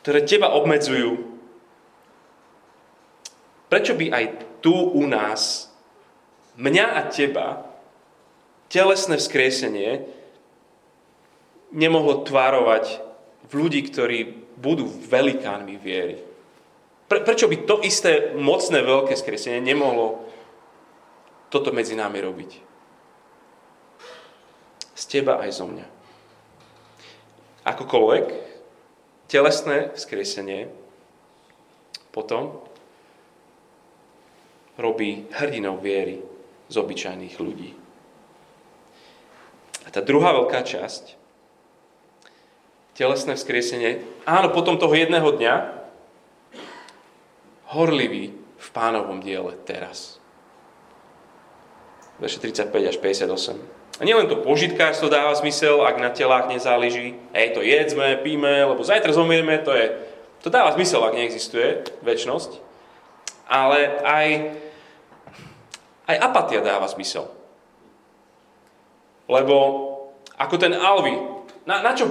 ktoré 0.00 0.24
teba 0.24 0.56
obmedzujú. 0.56 1.36
Prečo 3.68 3.92
by 3.92 4.06
aj 4.08 4.24
tu 4.64 4.72
u 4.72 5.04
nás, 5.04 5.68
mňa 6.56 6.86
a 6.96 7.02
teba, 7.12 7.68
telesné 8.72 9.20
vzkriesenie 9.20 10.08
nemohlo 11.76 12.24
tvárovať 12.24 13.04
v 13.46 13.52
ľudí, 13.52 13.84
ktorí 13.84 14.18
budú 14.56 14.88
velikánmi 14.88 15.76
viery? 15.76 16.24
Pre, 17.06 17.22
prečo 17.22 17.46
by 17.46 17.56
to 17.68 17.84
isté 17.84 18.34
mocné 18.34 18.82
veľké 18.82 19.14
skresenie 19.14 19.62
nemohlo 19.62 20.26
toto 21.52 21.70
medzi 21.70 21.94
nami 21.94 22.18
robiť? 22.18 22.65
Z 24.96 25.04
teba 25.12 25.36
aj 25.44 25.50
zo 25.52 25.68
mňa. 25.68 25.86
Akokoľvek, 27.68 28.26
telesné 29.28 29.92
vzkriesenie 29.92 30.72
potom 32.14 32.64
robí 34.80 35.28
hrdinou 35.36 35.76
viery 35.76 36.24
z 36.72 36.74
obyčajných 36.80 37.36
ľudí. 37.36 37.76
A 39.84 39.88
tá 39.92 40.00
druhá 40.00 40.32
veľká 40.32 40.64
časť, 40.64 41.14
telesné 42.96 43.36
vzkriesenie, 43.36 44.02
áno, 44.24 44.50
potom 44.50 44.80
toho 44.80 44.96
jedného 44.96 45.28
dňa, 45.36 45.54
horlivý 47.76 48.32
v 48.56 48.68
pánovom 48.72 49.20
diele 49.20 49.52
teraz. 49.68 50.16
Verše 52.16 52.40
35 52.40 52.72
až 52.88 52.96
58. 52.96 53.75
A 53.96 54.04
nielen 54.04 54.28
to 54.28 54.44
požitkárstvo 54.44 55.08
dáva 55.08 55.32
zmysel, 55.32 55.80
ak 55.80 55.96
na 55.96 56.12
telách 56.12 56.52
nezáleží. 56.52 57.16
Hej, 57.32 57.56
to 57.56 57.64
jedzme, 57.64 58.20
píme, 58.20 58.68
lebo 58.68 58.84
zajtra 58.84 59.12
zomieme, 59.16 59.58
to 59.64 59.72
je... 59.72 59.96
To 60.44 60.52
dáva 60.52 60.76
zmysel, 60.76 61.00
ak 61.00 61.16
neexistuje 61.16 61.82
väčnosť. 62.04 62.60
Ale 63.48 63.98
aj 64.04 64.26
aj 66.06 66.16
apatia 66.22 66.62
dáva 66.62 66.86
zmysel. 66.86 67.26
Lebo 69.26 69.56
ako 70.38 70.54
ten 70.54 70.70
Alvi, 70.70 71.18
na, 71.66 71.82
na, 71.82 71.92
čo, 71.98 72.06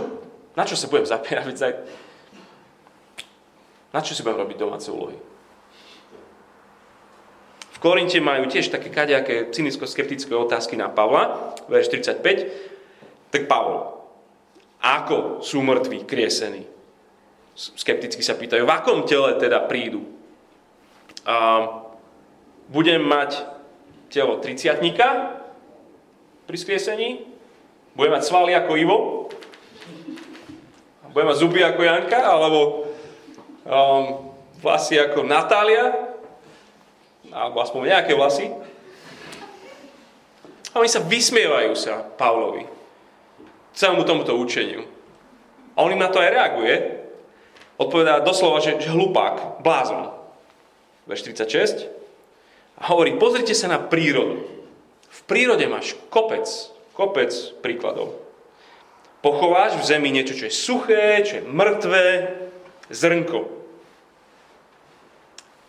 na 0.52 0.68
čo 0.68 0.76
sa 0.76 0.92
budem 0.92 1.08
zapierať? 1.08 1.56
Na 3.96 4.04
čo 4.04 4.12
si 4.12 4.20
budem 4.20 4.44
robiť 4.44 4.58
domáce 4.60 4.92
úlohy? 4.92 5.16
Korinte 7.86 8.18
majú 8.18 8.50
tiež 8.50 8.74
také 8.74 8.90
kadejaké 8.90 9.54
cynicko-skeptické 9.54 10.34
otázky 10.34 10.74
na 10.74 10.90
Pavla, 10.90 11.54
verš 11.70 11.94
35. 11.94 13.30
Tak 13.30 13.46
Pavol, 13.46 14.02
ako 14.82 15.46
sú 15.46 15.62
mŕtvi 15.62 16.02
kriesení? 16.02 16.66
Skepticky 17.54 18.26
sa 18.26 18.34
pýtajú, 18.34 18.66
v 18.66 18.74
akom 18.74 19.06
tele 19.06 19.38
teda 19.38 19.70
prídu? 19.70 20.02
A 21.30 21.62
budem 22.74 23.06
mať 23.06 23.46
telo 24.10 24.42
triciatníka 24.42 25.38
pri 26.50 26.58
skriesení, 26.58 27.22
bude 27.94 28.10
mať 28.10 28.26
svaly 28.26 28.58
ako 28.58 28.72
Ivo, 28.82 28.98
bude 31.14 31.26
mať 31.30 31.38
zuby 31.38 31.62
ako 31.62 31.86
Janka, 31.86 32.18
alebo 32.18 32.90
um, 33.62 34.34
vlasy 34.58 34.98
ako 34.98 35.22
Natália, 35.22 36.05
alebo 37.36 37.60
aspoň 37.60 37.92
nejaké 37.92 38.16
vlasy. 38.16 38.48
A 40.72 40.80
oni 40.80 40.88
sa 40.88 41.04
vysmievajú 41.04 41.76
sa 41.76 42.00
Pavlovi, 42.16 42.64
celému 43.76 44.08
tomuto 44.08 44.32
učeniu. 44.40 44.88
A 45.76 45.84
on 45.84 45.92
im 45.92 46.00
na 46.00 46.08
to 46.08 46.24
aj 46.24 46.32
reaguje. 46.32 47.04
Odpovedá 47.76 48.24
doslova, 48.24 48.64
že, 48.64 48.80
že 48.80 48.88
hlupák, 48.88 49.60
blázon. 49.60 50.16
Verš 51.12 51.28
36. 51.28 51.92
A 52.80 52.92
hovorí, 52.92 53.20
pozrite 53.20 53.52
sa 53.52 53.68
na 53.68 53.80
prírodu. 53.80 54.48
V 55.12 55.20
prírode 55.28 55.68
máš 55.68 55.96
kopec, 56.08 56.48
kopec 56.96 57.32
príkladov. 57.60 58.16
Pochováš 59.20 59.80
v 59.80 59.88
zemi 59.88 60.12
niečo, 60.12 60.36
čo 60.36 60.48
je 60.48 60.54
suché, 60.54 61.24
čo 61.24 61.40
je 61.40 61.48
mŕtvé, 61.48 62.08
zrnko. 62.92 63.65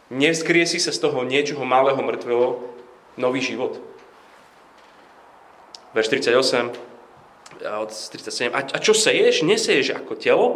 Nevskrie 0.06 0.62
si 0.70 0.78
sa 0.78 0.94
z 0.94 1.02
toho 1.02 1.26
niečoho 1.26 1.66
malého 1.66 1.98
mŕtvého 1.98 2.62
nový 3.18 3.40
život. 3.42 3.82
Verš 5.96 6.08
38 6.12 6.86
od 7.64 7.90
37. 7.90 8.52
A, 8.52 8.60
a 8.62 8.78
čo 8.78 8.92
seješ? 8.92 9.42
Neseješ 9.42 9.96
ako 9.96 10.12
telo, 10.14 10.46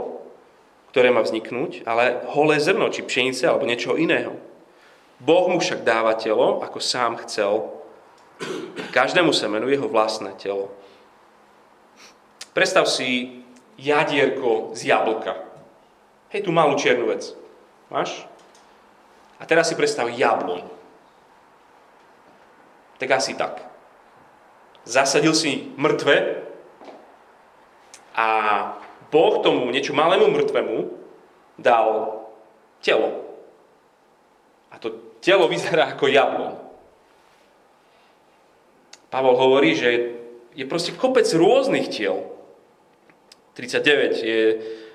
ktoré 0.94 1.10
má 1.10 1.24
vzniknúť, 1.24 1.82
ale 1.88 2.22
holé 2.30 2.62
zrno, 2.62 2.92
či 2.92 3.02
pšenice, 3.02 3.48
alebo 3.48 3.66
niečo 3.66 3.98
iného. 3.98 4.36
Boh 5.18 5.50
mu 5.50 5.58
však 5.58 5.82
dáva 5.82 6.14
telo, 6.14 6.62
ako 6.62 6.78
sám 6.78 7.18
chcel. 7.26 7.72
Každému 8.94 9.34
semenu 9.34 9.68
jeho 9.68 9.90
vlastné 9.90 10.32
telo. 10.38 10.72
Predstav 12.54 12.86
si 12.86 13.42
jadierko 13.78 14.74
z 14.76 14.90
jablka. 14.94 15.38
Hej, 16.30 16.46
tú 16.46 16.50
malú 16.54 16.78
čiernu 16.78 17.10
vec. 17.10 17.32
Máš? 17.90 18.29
A 19.40 19.48
teraz 19.48 19.72
si 19.72 19.74
predstav 19.74 20.12
jabloň. 20.12 20.68
Tak 23.00 23.10
asi 23.10 23.32
tak. 23.32 23.64
Zasadil 24.84 25.32
si 25.32 25.72
mŕtve 25.80 26.44
a 28.12 28.28
Boh 29.08 29.40
tomu 29.40 29.72
niečo 29.72 29.96
malému 29.96 30.28
mŕtvemu 30.28 30.78
dal 31.56 32.20
telo. 32.84 33.24
A 34.70 34.76
to 34.76 35.18
telo 35.24 35.48
vyzerá 35.48 35.96
ako 35.96 36.06
jabloň. 36.06 36.52
Pavol 39.10 39.34
hovorí, 39.34 39.74
že 39.74 40.20
je 40.54 40.64
proste 40.68 40.94
kopec 40.94 41.26
rôznych 41.34 41.90
tiel. 41.90 42.30
39 43.58 44.22
je, 44.22 44.40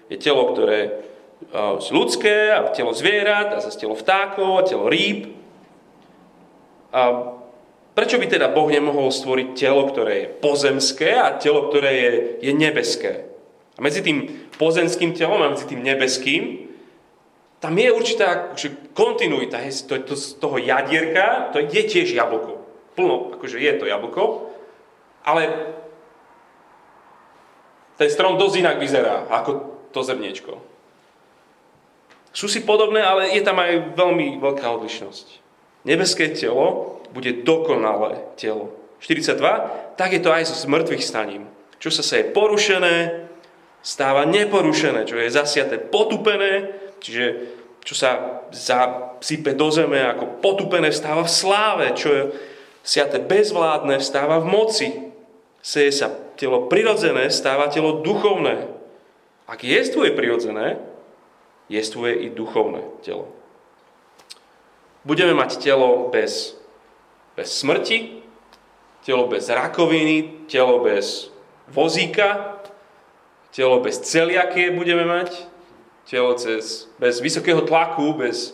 je 0.08 0.17
telo, 0.17 0.55
ktoré 0.55 1.03
ľudské, 1.91 2.52
a 2.52 2.71
telo 2.71 2.91
zvierat, 2.91 3.56
a 3.56 3.63
zase 3.63 3.80
telo 3.80 3.95
vtákov, 3.95 4.60
a 4.60 4.67
telo 4.67 4.88
rýb. 4.91 5.32
A 6.95 7.32
prečo 7.95 8.19
by 8.19 8.28
teda 8.28 8.52
Boh 8.52 8.67
nemohol 8.67 9.12
stvoriť 9.12 9.48
telo, 9.56 9.88
ktoré 9.88 10.13
je 10.26 10.32
pozemské 10.39 11.15
a 11.15 11.36
telo, 11.36 11.67
ktoré 11.67 11.91
je, 11.95 12.12
je 12.50 12.52
nebeské? 12.56 13.28
A 13.76 13.84
medzi 13.84 14.00
tým 14.00 14.48
pozemským 14.56 15.12
telom 15.12 15.43
a 15.43 15.52
medzi 15.52 15.67
tým 15.67 15.84
nebeským 15.84 16.65
tam 17.60 17.74
je 17.82 17.89
určitá 17.89 18.54
akože, 18.54 18.93
kontinuita 18.93 19.58
hej, 19.58 19.89
to, 19.89 19.98
to, 20.06 20.13
z 20.13 20.38
toho 20.38 20.62
jadierka, 20.62 21.50
to 21.50 21.65
je 21.65 21.82
tiež 21.88 22.13
jablko. 22.13 22.62
Plno, 22.93 23.34
akože 23.34 23.58
je 23.58 23.74
to 23.82 23.89
jablko, 23.89 24.54
ale 25.26 25.74
ten 27.98 28.10
strom 28.12 28.38
dosť 28.38 28.56
inak 28.62 28.78
vyzerá 28.78 29.26
ako 29.34 29.52
to 29.89 30.00
zrniečko. 30.06 30.74
Sú 32.36 32.52
si 32.52 32.67
podobné, 32.67 33.00
ale 33.00 33.32
je 33.32 33.39
tam 33.39 33.56
aj 33.63 33.95
veľmi 33.95 34.43
veľká 34.43 34.67
odlišnosť. 34.76 35.39
Nebeské 35.88 36.36
telo 36.36 37.00
bude 37.15 37.48
dokonalé 37.48 38.19
telo. 38.36 38.76
42, 39.00 39.95
tak 39.95 40.12
je 40.12 40.19
to 40.19 40.34
aj 40.36 40.52
so 40.52 40.56
zmrtvých 40.67 41.00
staním. 41.00 41.48
Čo 41.80 41.95
sa 41.95 42.04
sa 42.04 42.19
je 42.19 42.36
porušené, 42.36 43.28
stáva 43.80 44.28
neporušené, 44.28 45.08
čo 45.08 45.15
je 45.15 45.32
zasiaté 45.32 45.80
potupené, 45.80 46.84
Čiže 47.06 47.26
čo 47.86 47.93
sa 47.93 48.41
zasype 48.50 49.54
do 49.54 49.69
zeme 49.69 50.02
ako 50.02 50.41
potupené 50.41 50.89
vstáva 50.89 51.21
v 51.21 51.30
sláve, 51.30 51.86
čo 51.93 52.10
je 52.10 52.24
siate 52.82 53.21
bezvládne 53.21 54.02
vstáva 54.02 54.41
v 54.41 54.50
moci. 54.50 54.89
Seje 55.62 55.93
sa 55.93 56.10
telo 56.34 56.65
prirodzené, 56.65 57.30
stáva 57.30 57.69
telo 57.69 58.02
duchovné. 58.02 58.74
Ak 59.45 59.62
jestvuje 59.62 60.17
prirodzené, 60.17 60.82
jestvuje 61.69 62.13
i 62.15 62.30
duchovné 62.30 62.82
telo. 63.01 63.28
Budeme 65.06 65.34
mať 65.34 65.62
telo 65.62 66.10
bez, 66.10 66.58
bez 67.38 67.49
smrti, 67.62 68.25
telo 69.06 69.28
bez 69.28 69.49
rakoviny, 69.49 70.49
telo 70.49 70.82
bez 70.82 71.30
vozíka, 71.67 72.58
telo 73.54 73.80
bez 73.80 74.01
celiakie 74.01 74.73
budeme 74.73 75.06
mať, 75.06 75.45
telo 76.10 76.34
cez, 76.34 76.89
bez 76.99 77.21
vysokého 77.21 77.62
tlaku, 77.62 78.13
bez 78.13 78.54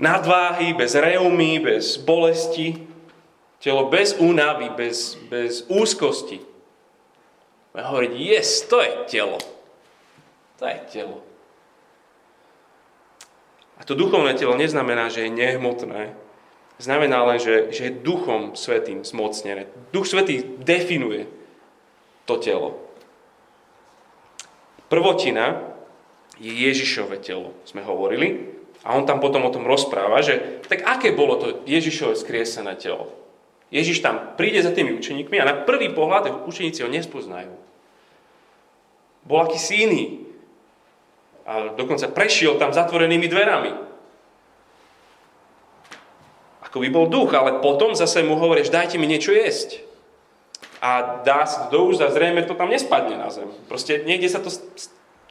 nadváhy, 0.00 0.72
bez 0.72 0.96
reumy, 0.96 1.60
bez 1.60 1.96
bolesti, 1.96 2.88
telo 3.60 3.88
bez 3.92 4.16
únavy, 4.16 4.72
bez, 4.72 5.16
bez 5.28 5.64
úzkosti, 5.68 6.40
Budeme 7.76 7.92
hovoriť, 7.92 8.12
yes, 8.16 8.64
to 8.72 8.80
je 8.80 8.92
telo. 9.04 9.36
To 10.56 10.64
je 10.64 10.78
telo. 10.88 11.20
To 13.86 13.94
duchovné 13.94 14.34
telo 14.34 14.58
neznamená, 14.58 15.08
že 15.08 15.26
je 15.26 15.30
nehmotné. 15.30 16.14
Znamená 16.76 17.24
len, 17.24 17.38
že, 17.40 17.72
že 17.72 17.88
je 17.88 17.98
duchom 18.02 18.52
svetým 18.52 19.06
zmocnené. 19.06 19.70
Duch 19.94 20.04
svetý 20.04 20.44
definuje 20.60 21.24
to 22.28 22.36
telo. 22.36 22.82
Prvotina 24.90 25.62
je 26.36 26.52
Ježišové 26.52 27.22
telo, 27.22 27.56
sme 27.64 27.80
hovorili. 27.80 28.52
A 28.86 28.94
on 28.94 29.08
tam 29.08 29.18
potom 29.18 29.42
o 29.42 29.54
tom 29.54 29.66
rozpráva, 29.66 30.22
že 30.22 30.62
tak 30.68 30.86
aké 30.86 31.10
bolo 31.10 31.40
to 31.40 31.46
Ježišové 31.66 32.14
skriesené 32.14 32.76
telo? 32.78 33.10
Ježiš 33.74 33.98
tam 33.98 34.38
príde 34.38 34.62
za 34.62 34.70
tými 34.70 34.94
učeníkmi 34.94 35.42
a 35.42 35.48
na 35.48 35.54
prvý 35.66 35.90
pohľad 35.90 36.46
učeníci 36.46 36.86
ho 36.86 36.90
nespoznajú. 36.90 37.50
Bol 39.26 39.42
akýsi 39.42 39.90
iný. 39.90 40.25
A 41.46 41.78
dokonca 41.78 42.10
prešiel 42.10 42.58
tam 42.58 42.74
zatvorenými 42.74 43.30
dverami. 43.30 43.72
Ako 46.66 46.82
by 46.82 46.88
bol 46.90 47.06
duch, 47.06 47.30
ale 47.32 47.62
potom 47.62 47.94
zase 47.94 48.26
mu 48.26 48.34
hovoríš, 48.34 48.74
dajte 48.74 48.98
mi 48.98 49.06
niečo 49.06 49.30
jesť. 49.30 49.86
A 50.82 51.22
dá 51.22 51.46
sa 51.46 51.66
to 51.66 51.78
do 51.78 51.80
úst 51.88 52.02
zrejme 52.02 52.44
to 52.44 52.58
tam 52.58 52.68
nespadne 52.68 53.16
na 53.16 53.30
zem. 53.30 53.48
Proste 53.70 54.02
niekde 54.02 54.28
sa 54.28 54.42
to... 54.42 54.50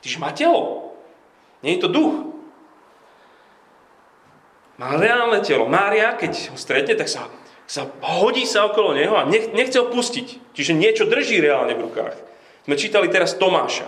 Tyž 0.01 0.17
má 0.17 0.31
telo. 0.31 0.95
Nie 1.61 1.77
je 1.77 1.85
to 1.85 1.89
duch. 1.91 2.15
Má 4.79 4.95
reálne 4.95 5.39
telo. 5.43 5.67
Mária, 5.67 6.15
keď 6.15 6.55
ho 6.55 6.57
stretne, 6.57 6.95
tak 6.95 7.07
sa, 7.11 7.27
sa 7.67 7.87
hodí 8.03 8.43
sa 8.47 8.67
okolo 8.67 8.95
neho 8.95 9.15
a 9.15 9.27
nech, 9.27 9.51
nechce 9.51 9.79
ho 9.79 9.91
pustiť. 9.91 10.55
Čiže 10.55 10.73
niečo 10.75 11.05
drží 11.07 11.39
reálne 11.43 11.75
v 11.75 11.91
rukách. 11.91 12.15
Sme 12.65 12.75
čítali 12.79 13.07
teraz 13.07 13.37
Tomáša. 13.37 13.87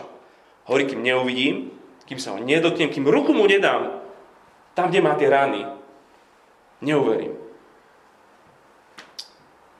Hovorí, 0.70 0.86
kým 0.88 1.02
neuvidím, 1.02 1.77
kým 2.08 2.17
sa 2.17 2.34
ho 2.34 2.39
nedotknem, 2.39 2.88
kým 2.88 3.06
ruku 3.06 3.36
mu 3.36 3.43
nedám, 3.43 4.00
tam, 4.74 4.88
kde 4.88 5.04
má 5.04 5.13
tie 5.20 5.28
rany, 5.28 5.67
neuverím. 6.80 7.36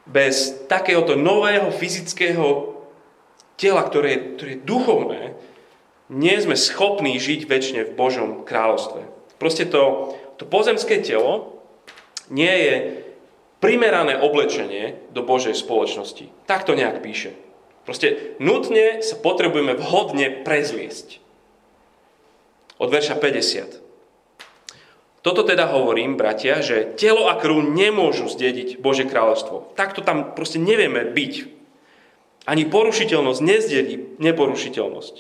Bez 0.08 0.68
takéhoto 0.68 1.16
nového 1.16 1.72
fyzického 1.72 2.76
tela, 3.60 3.84
ktoré 3.84 4.08
je, 4.12 4.20
ktoré 4.40 4.50
je 4.56 4.66
duchovné, 4.68 5.22
nie 6.08 6.36
sme 6.40 6.56
schopní 6.56 7.20
žiť 7.20 7.48
väčšine 7.48 7.82
v 7.92 7.96
Božom 7.96 8.30
kráľovstve. 8.48 9.04
Proste 9.36 9.68
to, 9.68 10.16
to 10.40 10.48
pozemské 10.48 11.04
telo 11.04 11.60
nie 12.32 12.52
je 12.52 12.74
primerané 13.60 14.16
oblečenie 14.16 15.12
do 15.12 15.24
Božej 15.24 15.58
spoločnosti. 15.58 16.32
Tak 16.48 16.64
to 16.64 16.78
nejak 16.78 17.04
píše. 17.04 17.36
Proste 17.84 18.36
nutne 18.40 19.04
sa 19.04 19.20
potrebujeme 19.20 19.76
vhodne 19.76 20.44
prezliesť. 20.44 21.27
Od 22.78 22.90
verša 22.94 23.18
50. 23.18 23.88
Toto 25.26 25.44
teda 25.44 25.68
hovorím, 25.68 26.16
bratia, 26.16 26.64
že 26.64 26.96
telo 26.96 27.28
a 27.28 27.36
krv 27.36 27.60
nemôžu 27.60 28.32
zdediť 28.32 28.80
Bože 28.80 29.04
kráľovstvo. 29.04 29.76
Takto 29.76 30.00
tam 30.06 30.32
proste 30.38 30.62
nevieme 30.62 31.04
byť. 31.04 31.34
Ani 32.48 32.64
porušiteľnosť 32.64 33.40
nezdedí 33.44 33.96
neporušiteľnosť. 34.24 35.16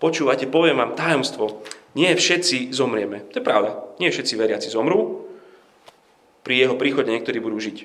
Počúvate, 0.00 0.48
poviem 0.48 0.80
vám 0.80 0.96
tajomstvo. 0.96 1.60
Nie 1.92 2.16
všetci 2.16 2.72
zomrieme. 2.72 3.28
To 3.36 3.38
je 3.38 3.44
pravda. 3.44 3.84
Nie 4.00 4.08
všetci 4.08 4.34
veriaci 4.40 4.72
zomrú. 4.72 5.28
Pri 6.40 6.58
jeho 6.58 6.80
príchode 6.80 7.12
niektorí 7.12 7.38
budú 7.38 7.60
žiť. 7.60 7.84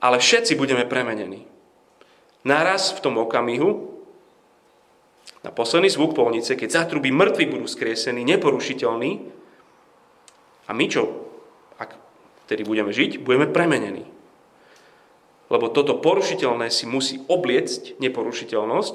Ale 0.00 0.16
všetci 0.18 0.56
budeme 0.56 0.88
premenení. 0.88 1.44
Naraz 2.48 2.96
v 2.96 3.04
tom 3.04 3.20
okamihu, 3.20 3.99
na 5.40 5.50
posledný 5.50 5.88
zvuk 5.88 6.12
polnice, 6.12 6.52
keď 6.56 6.84
zatrubí 6.84 7.08
mŕtvi 7.08 7.48
budú 7.48 7.64
skriesení, 7.64 8.24
neporušiteľní, 8.28 9.10
a 10.68 10.70
my 10.70 10.86
čo, 10.86 11.02
ak 11.80 11.96
tedy 12.46 12.62
budeme 12.62 12.94
žiť, 12.94 13.24
budeme 13.24 13.50
premenení. 13.50 14.06
Lebo 15.50 15.66
toto 15.66 15.98
porušiteľné 15.98 16.70
si 16.70 16.86
musí 16.86 17.18
obliecť 17.26 17.98
neporušiteľnosť 17.98 18.94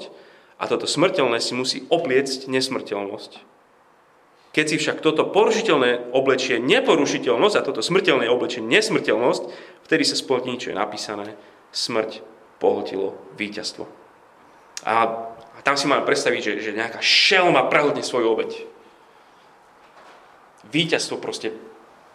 a 0.56 0.64
toto 0.64 0.88
smrteľné 0.88 1.36
si 1.36 1.52
musí 1.52 1.78
obliecť 1.92 2.48
nesmrteľnosť. 2.48 3.32
Keď 4.56 4.64
si 4.72 4.76
však 4.80 5.04
toto 5.04 5.28
porušiteľné 5.28 6.16
oblečie 6.16 6.56
neporušiteľnosť 6.56 7.56
a 7.60 7.66
toto 7.66 7.84
smrteľné 7.84 8.24
oblečie 8.32 8.64
nesmrteľnosť, 8.64 9.42
vtedy 9.84 10.04
sa 10.08 10.16
splní, 10.16 10.56
čo 10.56 10.72
je 10.72 10.80
napísané, 10.80 11.36
smrť 11.76 12.24
pohltilo 12.56 13.20
víťazstvo. 13.36 13.84
A 14.88 15.28
tam 15.66 15.74
si 15.74 15.90
máme 15.90 16.06
predstaviť, 16.06 16.38
že, 16.38 16.52
že 16.70 16.78
nejaká 16.78 17.02
šelma 17.02 17.66
prehltne 17.66 18.06
svoju 18.06 18.30
obeď. 18.30 18.62
Víťazstvo 20.70 21.18
proste 21.18 21.50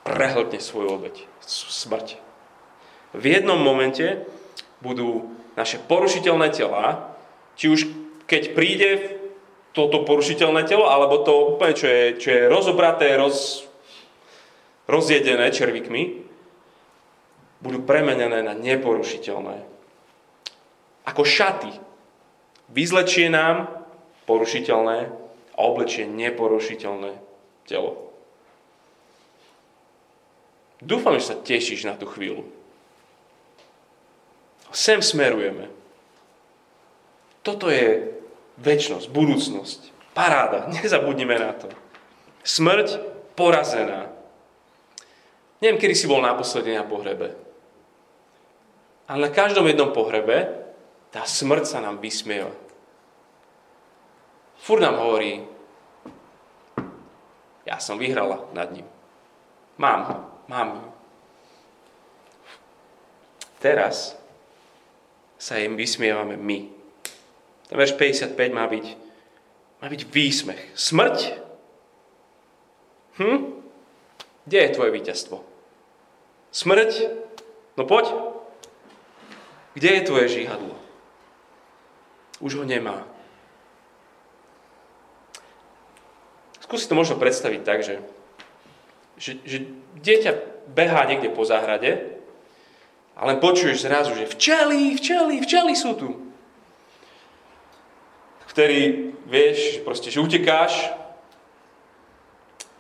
prehltne 0.08 0.64
svoju 0.64 0.88
obeď. 0.88 1.28
Smrť. 1.44 2.16
V 3.12 3.24
jednom 3.28 3.60
momente 3.60 4.24
budú 4.80 5.36
naše 5.60 5.84
porušiteľné 5.84 6.48
tela, 6.56 7.12
či 7.60 7.68
už 7.68 7.92
keď 8.24 8.56
príde 8.56 9.20
toto 9.76 10.08
porušiteľné 10.08 10.64
telo, 10.64 10.88
alebo 10.88 11.20
to 11.20 11.60
úplne, 11.60 11.76
čo 11.76 11.92
je, 11.92 12.04
čo 12.24 12.30
je 12.32 12.48
rozobraté, 12.48 13.20
roz, 13.20 13.68
rozjedené 14.88 15.52
červíkmi, 15.52 16.24
budú 17.60 17.84
premenené 17.84 18.48
na 18.48 18.56
neporušiteľné. 18.56 19.68
Ako 21.04 21.28
šaty. 21.28 21.91
Vyzlečie 22.72 23.28
nám 23.28 23.68
porušiteľné 24.26 24.98
a 25.56 25.60
oblečie 25.60 26.08
neporušiteľné 26.08 27.20
telo. 27.68 28.12
Dúfam, 30.82 31.20
že 31.20 31.30
sa 31.30 31.36
tešíš 31.38 31.86
na 31.86 32.00
tú 32.00 32.10
chvíľu. 32.10 32.48
Sem 34.72 35.04
smerujeme. 35.04 35.68
Toto 37.44 37.68
je 37.68 38.16
väčnosť, 38.58 39.12
budúcnosť. 39.12 39.80
Paráda, 40.16 40.66
nezabudnime 40.76 41.36
na 41.38 41.52
to. 41.54 41.68
Smrť 42.42 43.04
porazená. 43.36 44.10
Neviem, 45.62 45.78
kedy 45.78 45.94
si 45.94 46.10
bol 46.10 46.24
naposledy 46.24 46.74
na 46.74 46.82
pohrebe. 46.82 47.38
Ale 49.06 49.28
na 49.28 49.30
každom 49.30 49.68
jednom 49.70 49.94
pohrebe 49.94 50.61
tá 51.12 51.28
smrť 51.28 51.64
sa 51.68 51.80
nám 51.84 52.00
vysmieva. 52.00 52.56
Fur 54.62 54.80
nám 54.80 54.96
hovorí, 55.04 55.44
ja 57.68 57.78
som 57.78 58.00
vyhrala 58.00 58.48
nad 58.56 58.72
ním. 58.72 58.88
Mám 59.76 60.02
ho, 60.08 60.18
mám. 60.48 60.70
Teraz 63.62 64.18
sa 65.38 65.62
im 65.62 65.78
vysmievame 65.78 66.40
my. 66.40 66.60
Ten 67.70 67.76
verš 67.78 67.94
55 67.98 68.38
má 68.54 68.66
byť, 68.66 68.86
má 69.84 69.88
byť 69.90 70.02
výsmech. 70.10 70.62
Smrť? 70.74 71.18
Hm? 73.22 73.40
Kde 74.46 74.58
je 74.58 74.74
tvoje 74.74 74.92
víťazstvo? 74.92 75.38
Smrť? 76.52 76.92
No 77.78 77.86
poď. 77.86 78.12
Kde 79.78 79.90
je 79.90 80.02
tvoje 80.04 80.26
žihadlo? 80.28 80.81
Už 82.42 82.58
ho 82.58 82.66
nemá. 82.66 83.06
Skúsi 86.60 86.90
to 86.90 86.98
možno 86.98 87.22
predstaviť 87.22 87.62
tak, 87.62 87.86
že, 87.86 88.02
že, 89.16 89.38
že 89.46 89.58
dieťa 90.02 90.32
behá 90.72 91.06
niekde 91.06 91.30
po 91.30 91.46
záhrade 91.46 92.18
a 93.14 93.22
len 93.30 93.38
počuješ 93.38 93.86
zrazu, 93.86 94.18
že 94.18 94.26
včely, 94.26 94.98
včely, 94.98 95.40
včely 95.40 95.74
sú 95.78 95.94
tu 95.94 96.32
ktorý 98.52 99.16
vieš, 99.32 99.80
proste, 99.88 100.12
že 100.12 100.20
utekáš 100.20 100.92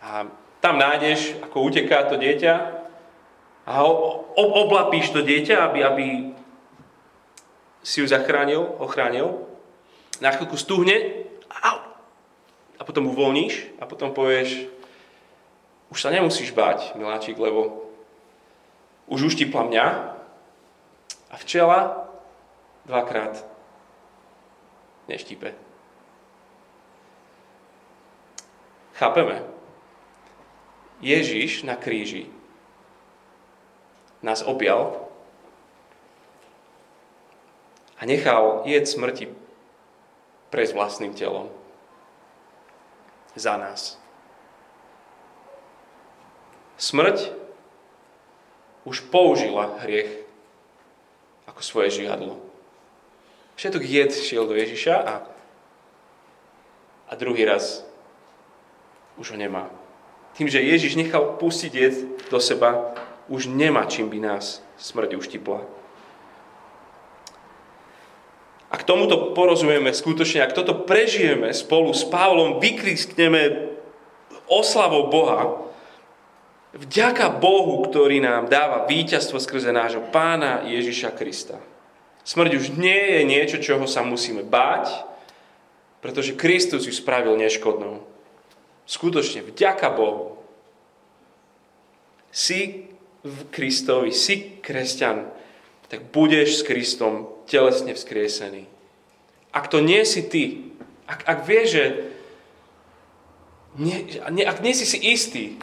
a 0.03 0.27
tam 0.59 0.75
nájdeš, 0.75 1.39
ako 1.39 1.71
uteká 1.71 2.11
to 2.11 2.19
dieťa 2.19 2.53
a 3.63 3.73
oblapíš 4.35 5.15
to 5.15 5.23
dieťa, 5.23 5.55
aby, 5.63 5.79
aby 5.79 6.05
si 7.81 8.01
ju 8.01 8.07
zachránil, 8.07 8.61
ochránil. 8.81 9.45
Na 10.21 10.29
chvíľku 10.29 10.57
stuhne 10.57 11.25
a 12.81 12.81
potom 12.81 13.09
uvoľníš 13.09 13.77
a 13.81 13.85
potom 13.85 14.13
povieš, 14.13 14.69
už 15.93 15.97
sa 16.01 16.09
nemusíš 16.09 16.53
báť, 16.53 16.97
miláčik, 16.97 17.37
lebo 17.37 17.89
už 19.05 19.33
uštipla 19.33 19.65
mňa 19.69 19.85
a 21.29 21.35
včela 21.37 22.09
dvakrát 22.85 23.43
neštípe. 25.09 25.53
Chápeme? 28.97 29.41
Ježiš 31.01 31.65
na 31.65 31.73
kríži 31.73 32.29
nás 34.21 34.45
objal 34.45 35.00
a 38.01 38.05
nechal 38.09 38.65
jed 38.65 38.89
smrti 38.89 39.29
prejsť 40.49 40.73
vlastným 40.73 41.13
telom. 41.13 41.53
Za 43.37 43.55
nás. 43.61 44.01
Smrť 46.81 47.31
už 48.83 49.05
použila 49.13 49.77
hriech 49.85 50.25
ako 51.45 51.61
svoje 51.61 52.03
žiadlo. 52.03 52.41
Všetok 53.55 53.85
jed 53.85 54.11
šiel 54.11 54.49
do 54.49 54.57
Ježiša 54.57 54.95
a, 54.97 55.15
a 57.05 57.13
druhý 57.13 57.45
raz 57.45 57.85
už 59.21 59.31
ho 59.31 59.37
nemá. 59.37 59.69
Tým, 60.33 60.49
že 60.49 60.65
Ježiš 60.65 60.97
nechal 60.97 61.37
pustiť 61.37 61.71
jed 61.71 61.95
do 62.33 62.41
seba, 62.41 62.97
už 63.29 63.45
nemá 63.45 63.85
čím 63.85 64.09
by 64.09 64.19
nás 64.19 64.65
smrť 64.81 65.21
uštipla. 65.21 65.80
Ak 68.71 68.87
tomuto 68.87 69.35
porozumieme 69.35 69.91
skutočne, 69.91 70.47
ak 70.47 70.55
toto 70.55 70.87
prežijeme 70.87 71.51
spolu 71.51 71.91
s 71.91 72.07
Pavlom, 72.07 72.63
vykriskneme 72.63 73.67
oslavou 74.47 75.11
Boha, 75.11 75.59
vďaka 76.71 77.35
Bohu, 77.35 77.83
ktorý 77.83 78.23
nám 78.23 78.47
dáva 78.47 78.87
víťazstvo 78.87 79.43
skrze 79.43 79.75
nášho 79.75 80.07
pána 80.15 80.63
Ježiša 80.63 81.11
Krista. 81.19 81.59
Smrť 82.23 82.51
už 82.55 82.65
nie 82.79 83.19
je 83.19 83.21
niečo, 83.27 83.57
čoho 83.59 83.83
sa 83.91 84.07
musíme 84.07 84.47
báť, 84.47 85.03
pretože 85.99 86.39
Kristus 86.39 86.87
ju 86.87 86.95
spravil 86.95 87.35
neškodnou. 87.35 88.07
Skutočne, 88.87 89.43
vďaka 89.43 89.91
Bohu. 89.91 90.39
Si 92.31 92.87
v 93.19 93.37
Kristovi, 93.51 94.15
si 94.15 94.63
kresťan, 94.63 95.27
tak 95.91 96.07
budeš 96.15 96.63
s 96.63 96.65
Kristom 96.65 97.40
telesne 97.51 97.91
vzkriesený. 97.91 98.63
Ak 99.51 99.67
to 99.67 99.83
nie 99.83 100.07
si 100.07 100.23
ty, 100.23 100.71
ak, 101.03 101.27
ak 101.27 101.39
vieš, 101.43 101.67
že 101.75 101.85
nie, 103.75 104.07
nie, 104.31 104.47
ak 104.47 104.63
nie 104.63 104.71
si 104.71 104.87
si 104.87 104.95
istý, 104.95 105.59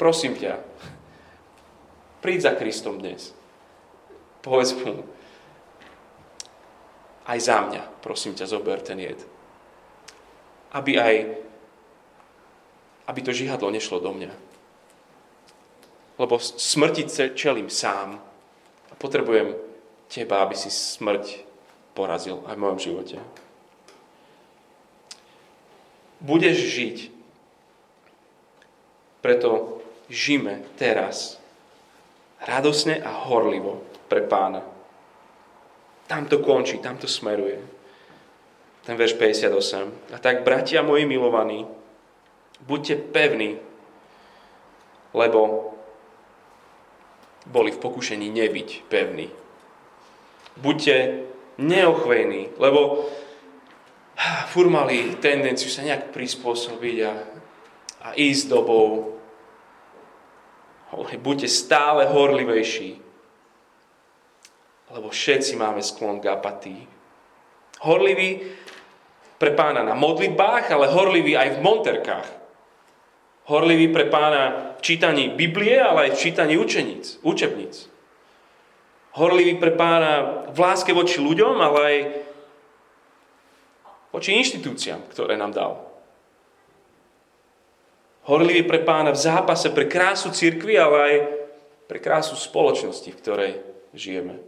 prosím 0.00 0.32
ťa, 0.40 0.56
príď 2.24 2.48
za 2.48 2.52
Kristom 2.56 2.96
dnes. 2.96 3.36
Povedz 4.40 4.72
mu, 4.72 5.04
aj 7.28 7.38
za 7.38 7.60
mňa, 7.60 7.82
prosím 8.00 8.32
ťa, 8.32 8.48
zober 8.48 8.80
ten 8.80 8.96
jed. 8.96 9.20
Aby 10.72 10.96
aj, 10.96 11.16
aby 13.04 13.20
to 13.20 13.36
žihadlo 13.36 13.68
nešlo 13.68 14.00
do 14.00 14.16
mňa 14.16 14.32
lebo 16.22 16.38
smrti 16.38 17.34
čelím 17.34 17.70
sám 17.70 18.20
potrebujem 19.02 19.58
teba, 20.06 20.46
aby 20.46 20.54
si 20.54 20.70
smrť 20.70 21.42
porazil 21.98 22.38
aj 22.46 22.54
v 22.54 22.62
mojom 22.62 22.78
živote. 22.78 23.18
Budeš 26.22 26.56
žiť, 26.70 26.96
preto 29.18 29.82
žime 30.06 30.62
teraz 30.78 31.42
radosne 32.46 33.02
a 33.02 33.10
horlivo 33.26 33.82
pre 34.06 34.22
pána. 34.22 34.62
Tam 36.06 36.30
to 36.30 36.38
končí, 36.38 36.78
tam 36.78 36.94
to 36.98 37.10
smeruje. 37.10 37.58
Ten 38.86 38.94
verš 38.94 39.18
58. 39.18 40.14
A 40.14 40.18
tak, 40.18 40.46
bratia 40.46 40.82
moji 40.82 41.06
milovaní, 41.06 41.66
buďte 42.66 42.94
pevní, 43.14 43.58
lebo 45.14 45.71
boli 47.46 47.74
v 47.74 47.82
pokušení 47.82 48.30
nebyť 48.30 48.68
pevní. 48.86 49.28
Buďte 50.56 51.26
neochvejní, 51.58 52.56
lebo 52.60 53.08
fur 54.52 54.68
mali 54.68 55.16
tendenciu 55.18 55.72
sa 55.72 55.82
nejak 55.82 56.12
prispôsobiť 56.12 56.96
a, 57.08 57.12
a 58.04 58.08
ísť 58.14 58.44
dobou. 58.52 59.16
Buďte 60.92 61.48
stále 61.48 62.04
horlivejší, 62.04 63.00
lebo 64.92 65.08
všetci 65.08 65.56
máme 65.56 65.80
sklon 65.80 66.20
k 66.20 66.28
apatii. 66.28 66.84
Horliví 67.82 68.44
pre 69.40 69.56
pána 69.56 69.80
na 69.82 69.96
modlitbách, 69.96 70.68
ale 70.70 70.92
horliví 70.92 71.32
aj 71.34 71.58
v 71.58 71.64
monterkách. 71.64 72.41
Horliví 73.42 73.90
pre 73.90 74.06
pána 74.06 74.74
v 74.78 74.82
čítaní 74.82 75.34
Biblie, 75.34 75.74
ale 75.82 76.06
aj 76.06 76.10
v 76.14 76.20
čítaní 76.30 76.54
učeníc, 76.58 77.18
učebníc. 77.26 77.90
Horliví 79.18 79.58
pre 79.58 79.74
pána 79.74 80.46
v 80.54 80.58
láske 80.62 80.94
voči 80.94 81.18
ľuďom, 81.18 81.58
ale 81.58 81.78
aj 81.82 81.96
voči 84.14 84.38
inštitúciám, 84.38 85.10
ktoré 85.10 85.34
nám 85.34 85.52
dal. 85.52 85.72
Horliví 88.30 88.62
pre 88.62 88.78
pána 88.86 89.10
v 89.10 89.18
zápase 89.18 89.74
pre 89.74 89.90
krásu 89.90 90.30
cirkvi, 90.30 90.78
ale 90.78 90.96
aj 91.02 91.14
pre 91.90 91.98
krásu 91.98 92.38
spoločnosti, 92.38 93.10
v 93.10 93.20
ktorej 93.20 93.52
žijeme. 93.90 94.38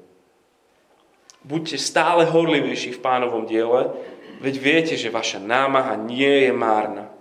Buďte 1.42 1.82
stále 1.82 2.30
horlivejší 2.30 2.94
v 2.94 3.02
pánovom 3.02 3.44
diele, 3.44 3.90
veď 4.38 4.54
viete, 4.62 4.94
že 4.94 5.10
vaša 5.10 5.42
námaha 5.42 5.98
nie 5.98 6.46
je 6.46 6.52
márna 6.54 7.13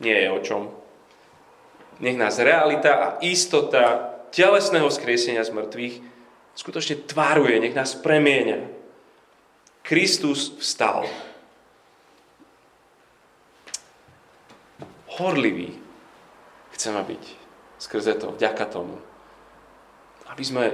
nie 0.00 0.16
je 0.16 0.28
o 0.30 0.38
čom. 0.44 0.62
Nech 2.00 2.16
nás 2.16 2.36
realita 2.36 2.92
a 2.96 3.06
istota 3.24 4.16
telesného 4.28 4.92
skriesenia 4.92 5.40
z 5.44 5.54
mŕtvych 5.56 5.94
skutočne 6.56 7.04
tváruje, 7.08 7.60
nech 7.60 7.76
nás 7.76 7.96
premieňa. 7.96 8.68
Kristus 9.86 10.56
vstal. 10.58 11.06
Horlivý 15.16 15.72
chceme 16.76 17.00
byť 17.00 17.24
skrze 17.80 18.12
to, 18.20 18.34
vďaka 18.36 18.64
tomu. 18.68 19.00
Aby 20.28 20.44
sme 20.44 20.64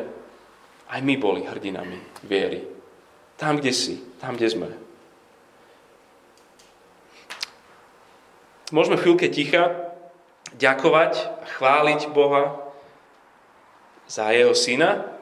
aj 0.90 1.00
my 1.04 1.14
boli 1.20 1.46
hrdinami 1.46 1.98
viery. 2.26 2.66
Tam, 3.36 3.58
kde 3.58 3.70
si, 3.74 4.00
tam, 4.18 4.34
kde 4.34 4.48
sme. 4.48 4.68
Môžeme 8.72 8.96
chvíľke 8.96 9.28
ticha 9.28 9.92
ďakovať 10.56 11.12
a 11.28 11.44
chváliť 11.44 12.08
Boha 12.16 12.56
za 14.08 14.32
jeho 14.32 14.56
syna, 14.56 15.12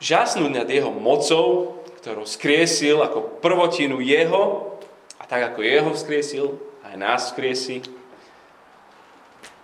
žasnúť 0.00 0.52
nad 0.56 0.64
jeho 0.64 0.88
mocou, 0.88 1.76
ktorú 2.00 2.24
skriesil 2.24 3.04
ako 3.04 3.44
prvotinu 3.44 4.00
jeho 4.00 4.72
a 5.20 5.28
tak 5.28 5.52
ako 5.52 5.60
jeho 5.60 5.92
vzkriesil, 5.92 6.56
aj 6.80 6.94
nás 6.96 7.20
vzkriesi. 7.28 7.84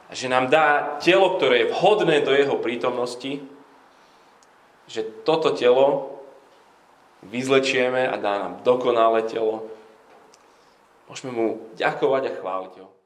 A 0.09 0.12
že 0.12 0.29
nám 0.29 0.53
dá 0.53 1.01
telo, 1.01 1.40
ktoré 1.40 1.64
je 1.64 1.73
vhodné 1.73 2.21
do 2.21 2.37
jeho 2.37 2.61
prítomnosti, 2.61 3.40
že 4.85 5.01
toto 5.25 5.57
telo 5.57 6.12
vyzlečieme 7.25 8.05
a 8.05 8.21
dá 8.21 8.37
nám 8.37 8.61
dokonalé 8.69 9.25
telo, 9.25 9.80
Môžeme 11.11 11.35
mu 11.35 11.46
ďakovať 11.75 12.23
a 12.31 12.37
chváliť 12.38 12.75
ho. 12.79 13.00